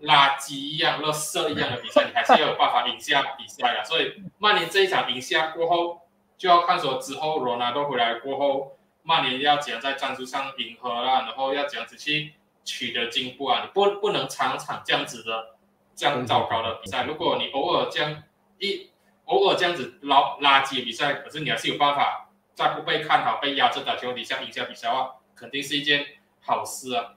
[0.01, 3.83] 垃圾一样、垃圾一样的比赛，你还是要有办法赢下比赛的。
[3.83, 6.01] 所以曼联这一场赢下过后，
[6.37, 12.33] 就要看说之后罗纳多回来过后，曼联要怎样在战术上迎合啦，然后要怎样子去
[12.63, 13.61] 取得进步啊？
[13.63, 15.55] 你不不能场场这样子的
[15.95, 17.03] 这样糟糕的比赛。
[17.03, 18.23] 如果你偶尔这样
[18.59, 18.89] 一
[19.25, 26.05] 偶尔这样子捞垃圾的比赛，可是你还是有办法在不被看好、被压制的情况底下赢下比赛的话，肯定是一件
[26.41, 27.13] 好事啊。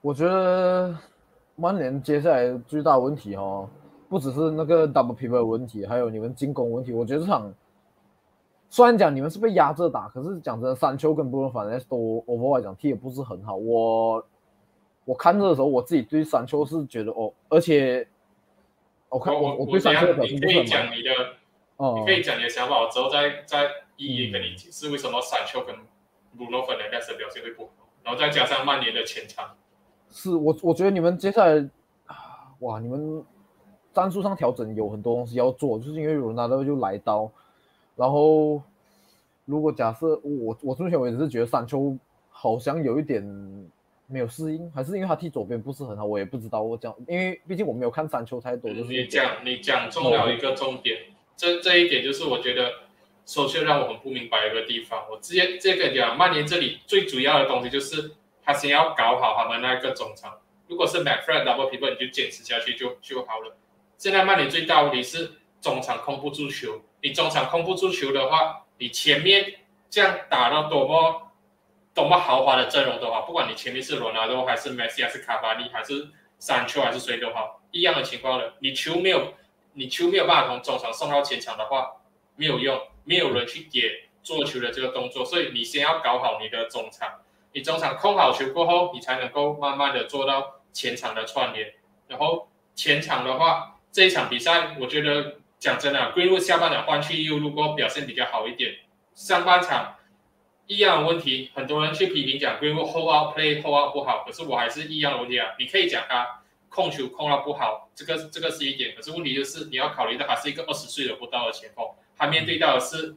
[0.00, 0.96] 我觉得
[1.56, 3.68] 曼联接下来最大问题哦，
[4.08, 6.92] 不只是那个 double pivot 的问题，还有你们进攻问题。
[6.92, 7.52] 我觉得这场
[8.68, 13.56] 虽然讲你们是被压着打，可是讲真的，山丘跟布伦反正都 overall 来讲踢也不是很好。
[13.56, 14.24] 我
[15.04, 18.06] 我看这的时候，我自己对山丘是觉得哦，而且
[19.08, 21.10] 我看我我对山丘的表现不是很满讲你的，
[21.76, 25.74] 哦你可以讲你的想法，我之后再再一一跟你解释为什么闪球跟
[26.38, 27.70] Bruno Fernandes 表现会不好，
[28.02, 29.56] 然后再加上曼联的前场。
[30.10, 31.58] 是我我觉得你们接下来
[32.06, 32.16] 啊，
[32.60, 33.24] 哇，你们
[33.92, 37.30] 战术上调整有很多东西要做，就是因为罗纳多就来刀，
[37.96, 38.62] 然后
[39.44, 41.96] 如果假设我我目前为止是觉得山丘
[42.28, 43.22] 好像有一点
[44.06, 46.62] 没有适应，还是因为他踢左边不是很好，我也不知道。
[46.62, 50.96] 我讲，因为毕竟我没有看山丘太多，就是你讲你讲中了一个重点，
[51.36, 52.70] 这这一点就是我觉得
[53.26, 55.00] 首先让我很不明白一个地方。
[55.10, 58.12] 我直接这个讲，曼联这里最主要的东西就是
[58.44, 60.38] 他先要搞好他们那个中场。
[60.68, 63.56] 如果是 McFred double pivot，你就坚持下去就就好了。
[63.98, 69.54] 现在曼联最大问题是中场控不住球，你中场控不住球的话，你前面
[69.90, 71.32] 这样打到多么
[71.92, 78.54] 多么豪华的阵容都好，不管你前面是罗纳多还是梅西还是卡巴利还是三丘还是谁都好，一样的情况了。
[78.60, 79.34] 你球没有
[79.72, 81.96] 你球没有办法从中场送到前场的话，
[82.36, 87.20] 没有用，没有人去点做球的这个动作，所以你先要搞好你的中场，
[87.52, 91.74] 你中场控好球过后，你才能够慢慢的做到前场的串联。
[92.08, 98.76] 然后前场的话，这一场比赛我觉得讲真的归入下半场换去右路过后表现比较好一点，
[99.14, 99.96] 上半场
[100.66, 111.84] 一样的问题，很多人去批评讲归入 hold out play hold out 不好，可是我还是一样的问题啊，你可以讲他控球控到不好，这个这个是一点，可是问题就是你要考虑到他是一个二十岁的不到的前锋，
[112.16, 113.16] 他面对到的是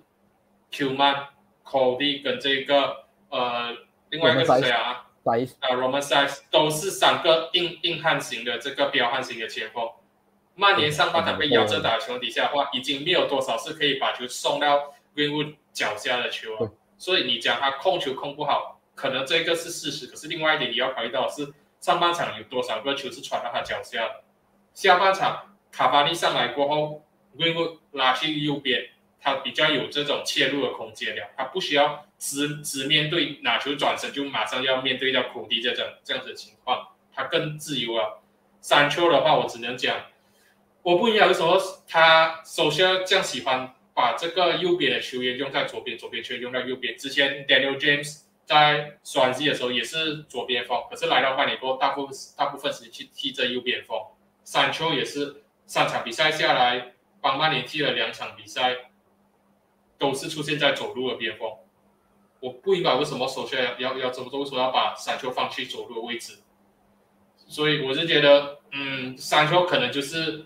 [0.71, 1.27] Q Man、
[1.63, 3.77] Cody 跟这个呃
[4.13, 5.07] 另外一个是谁啊？
[5.25, 9.89] 在呃 Roman s i z e 都是三个硬硬汉型的这个彪悍型的前锋。
[10.53, 16.73] 曼联上半场被压着打的情况底下的话，已经没有多少是可以把球送到 Greenwood 脚下的球对了。
[16.99, 20.05] 所以你讲他控球控不好，可能这个是事实。
[20.05, 24.23] 可是另外一点你要考虑到的是，上半场有多少个球是传到他脚下的？
[24.75, 27.03] 下半场卡巴利上来过后
[27.35, 28.89] ，Greenwood 拉去右边，
[29.23, 38.19] 他比较有这种切入的空间了，他不需要直直面对拿球转身就马上要面对到库蒂这种这样子的情况，他更自由啊。
[38.59, 40.05] 三球的话，我只能讲，
[40.81, 46.97] 我不明白为什么他首先这样喜欢把这个右边的球员用在左边，左边球员用在右边。
[46.97, 53.97] 之前 Daniel James 在双季的时候也是左边锋，可是来到曼联过后，大部分大部分时间去踢这右边锋。
[54.43, 58.75] 三球也是三场比赛下来，帮曼联踢了两场比赛，
[60.03, 61.49] 都是出现在左路的边锋。
[62.41, 66.39] 我不明白为什么首先要要要这么做，为什么要把山丘放去左路的位置？
[67.47, 70.45] 所以我是觉得，嗯，山丘可能就是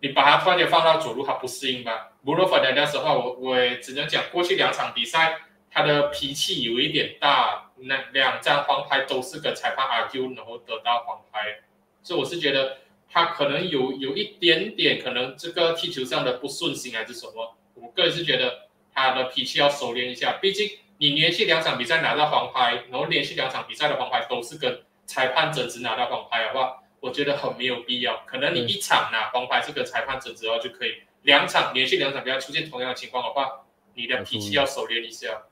[0.00, 2.12] 你把它突然间放到左路，他不适应吧。
[2.22, 5.38] 布罗法德的话，我我也只能讲，过去两场比赛
[5.70, 11.60] 他的脾气有一点大，那两张黄牌都是跟裁判 argue，然后得到黄牌，
[12.02, 12.76] 所以我是觉得
[13.08, 17.56] 他可能有有一点点可能这个踢球上的不顺心还是什么。
[17.76, 20.68] 我个人是觉得他的脾气要收敛一下，毕竟
[20.98, 28.22] 你连续两场比赛拿到黄牌，然后连续两场比赛的黄牌都是跟裁判争执拿到黄牌的话，我觉得很没有必要。
[28.26, 33.64] 可能你一场拿黄牌是跟裁判争执的话就可以两场连续两场比赛出现同样的情况的话，
[33.94, 35.42] 你的脾气要收敛一下。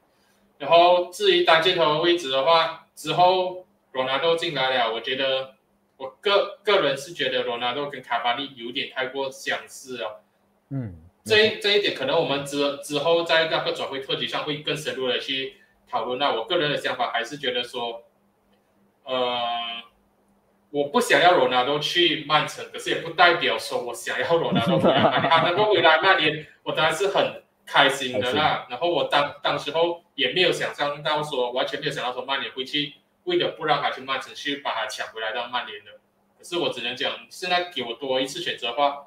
[0.56, 5.56] 然后至于单箭头的位置的话，之后罗纳多进来了，我觉得
[5.96, 10.24] 我个个人是觉得罗纳多跟卡巴利有点太过相似了。
[10.70, 15.54] 嗯，这这一点可能我们之之后在那个转会特辑上会更深入的去
[15.88, 16.18] 讨论。
[16.18, 18.04] 那我个人的想法还是觉得说，
[19.04, 19.40] 呃，
[20.68, 25.30] 我不想要罗纳多去曼城，可是也不代表说我想要罗纳多回来曼联。
[25.30, 28.66] 他能够回来曼联，我当然是很开心的啦。
[28.68, 35.92] 然后我当当时候也没有想象到说，完全没有想到说曼联会去为了不让他去曼城去把他抢回来到曼联的。
[36.36, 39.06] 可是我只能讲，现在给我多一次选择的话。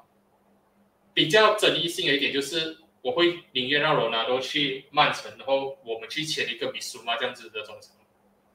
[1.18, 7.90] 比较争议性的一点就是，我会宁愿让罗纳多去曼城，然后我们去签一个比苏马这样子的中场，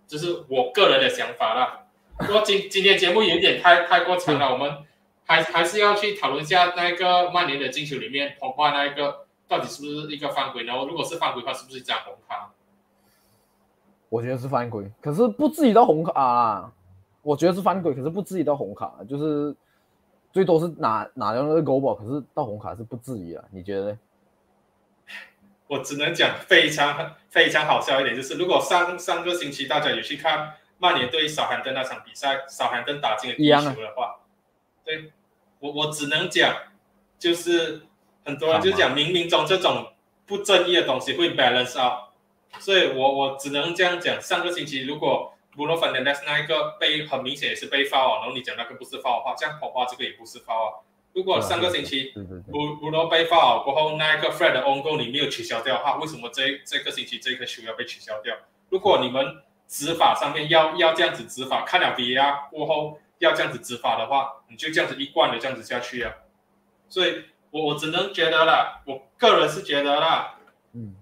[0.08, 1.84] 这是我个人的想法啦。
[2.20, 4.78] 不过今今天节目有点太太过长了，我们
[5.26, 10.64] 还还是要去讨论一下那个曼联的进球里面，红花那一个到底是不是一个犯规？
[10.64, 12.50] 然后如果是犯规的话，是不是一张红卡？
[14.08, 16.72] 我觉得是犯规，可是不至于到红卡啊。
[17.24, 19.54] 我觉得是犯规，可是不至于到红卡，就是。
[20.34, 23.46] 最多是拿拿掉那个勾宝，可是到红卡是不至于啊？
[23.52, 24.00] 你觉得呢？
[25.68, 34.22] 我只能讲非常非常好笑一点，就是如果上上个星期大家有去看曼联对少罕登那场比赛，少罕登打进了第一球的话，
[34.84, 35.12] 对
[35.60, 36.52] 我我只能讲，
[37.20, 37.84] 就是
[38.26, 39.94] 很多人就讲冥冥中这种
[40.26, 42.10] 不正义的东西会 balance out，
[42.60, 45.30] 所以我我只能这样讲，上个星期如果。
[45.56, 50.82] 布罗芬的那一个被很明显也是被罚啊，然后你讲那个不是罚的话，这样跑花这个也不是罚啊。
[51.14, 52.12] 如果上个星期
[52.52, 58.36] 布布罗被罚过后，那一个 Fred 的 on goal 你没有取消掉的话，为什么这这个星期这颗球要被取消掉？
[58.70, 66.12] 如果你们执法上面要要这样子执法，看了 VR 过后要这样子执法的话，你就这样子一贯的这样子下去啊。
[66.90, 70.40] 所以我我只能觉得啦，我个人是觉得啦，
[70.74, 70.96] 嗯，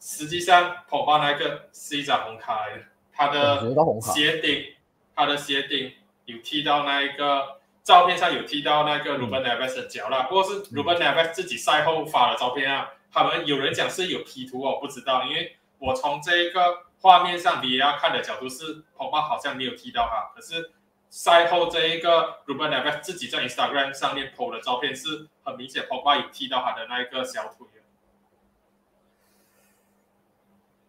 [0.00, 2.84] 实际上跑花那个是一张红卡来的。
[3.16, 4.74] 他的鞋顶，
[5.14, 5.92] 他的鞋顶
[6.26, 12.90] 有踢到那一个照片上有踢到那个鲁本奈维斯的脚了，不过是鲁本奈维斯自己赛后发的照片啊。
[13.12, 20.34] 他们有人讲是有 P 图，我不知道，因为我从这个画面上你要看的角度是，恐怕好像没有踢到他。
[20.34, 20.72] 可是
[21.08, 27.66] 赛后这一个鲁本奈维斯自己在 Instagram 上面 po 的照片是很明显，恐怕有踢到他的那一个小腿。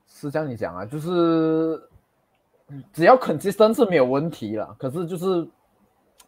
[0.09, 1.89] 是这样你讲啊，就是。
[2.91, 5.47] 只要 consistent 是没有问题了，可是就是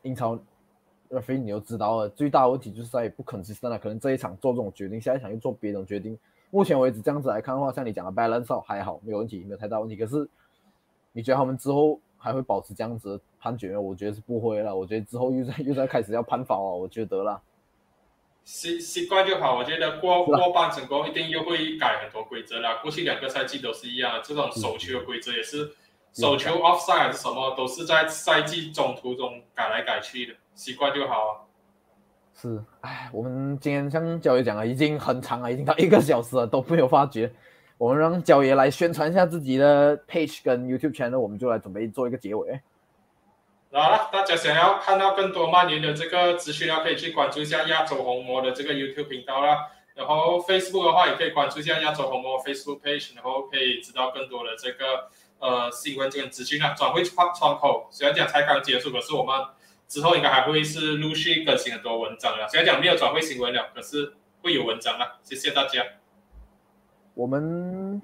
[0.04, 0.40] 英超
[1.12, 3.78] 阿飞，你又知道了，最大的问题就是在不 consistent 了。
[3.78, 6.18] 可能这一场做这种决定，下一场又做别种决定。
[6.50, 9.98] 目前为止这样子来看的话，像你讲的 balance 还好，没有问题，没有太大问题。
[9.98, 10.28] 可是
[11.12, 13.80] 你觉得他们之后还会保持这样子的判决吗？
[13.82, 14.74] 我觉得是不会了。
[14.74, 16.78] 我觉得之后又在又在开始要判罚哦。
[16.78, 17.42] 我觉得啦，
[18.46, 19.58] 习习惯就好。
[19.58, 22.82] 我觉得过过半成功一定又会改很多规则啦。
[22.82, 25.74] 过去两个赛季都是一样，这种手球的规则也是。
[26.14, 31.32] 手球 offside 还是什么，都是在赛季中途中改来改去的，习惯就好啊。
[32.34, 37.32] 是，哎，我们今天像焦爷讲了，已经很长了，已经到一个小时了，都没有发觉。
[37.78, 42.60] 我们让焦爷来宣传一下自己的 page 跟 YouTube channel，我们就来准备做一个结尾。
[43.72, 49.68] 好了，大家想要看到更多曼联的这个资讯啊，可以去关注一下亚洲红魔的这个 YouTube 频道啦。
[49.94, 55.10] 然后 Facebook 的话，也可以关注一下亚洲红魔 Facebook page，然后可以知道更多的这个。
[55.40, 59.34] 呃，新闻这个资讯啊，转会窗窗口虽然讲才刚结束，可是我们
[59.88, 62.46] 之后应该还会是陆续更新很多文章的。
[62.50, 64.14] 虽然讲没有转会新闻了，可是
[64.44, 65.18] 会有文章了。
[65.24, 65.82] 谢谢大家。
[67.14, 68.02] 我们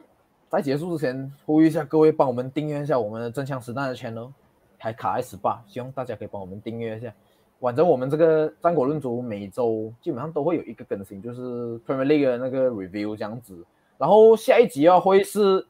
[0.48, 4.32] 在结束之前呼吁一下各位，帮我们订阅一下我们的真枪实弹的 channel，
[4.78, 7.14] 还卡 S 八，希望大家可以帮我们订阅一下。
[7.60, 11.42] 反正我们这个战果论足每周基本上都会有一个更新，就是
[11.80, 13.62] Premier League 的那个 review 这样子。
[13.98, 15.68] 然后下一集啊会是。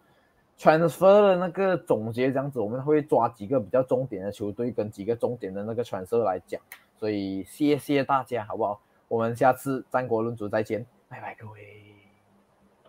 [0.58, 6.62] Transfer 的那个总结这样子，我们会抓几个比较重点的球队跟几个重点的那个 transfer 来讲，
[6.98, 8.80] 所以谢谢大家，好不好？
[9.08, 11.62] 我们下次战国论足再见，拜拜各位，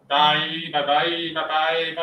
[0.08, 1.04] 拜拜拜拜
[1.34, 1.48] 拜
[1.94, 2.02] 拜。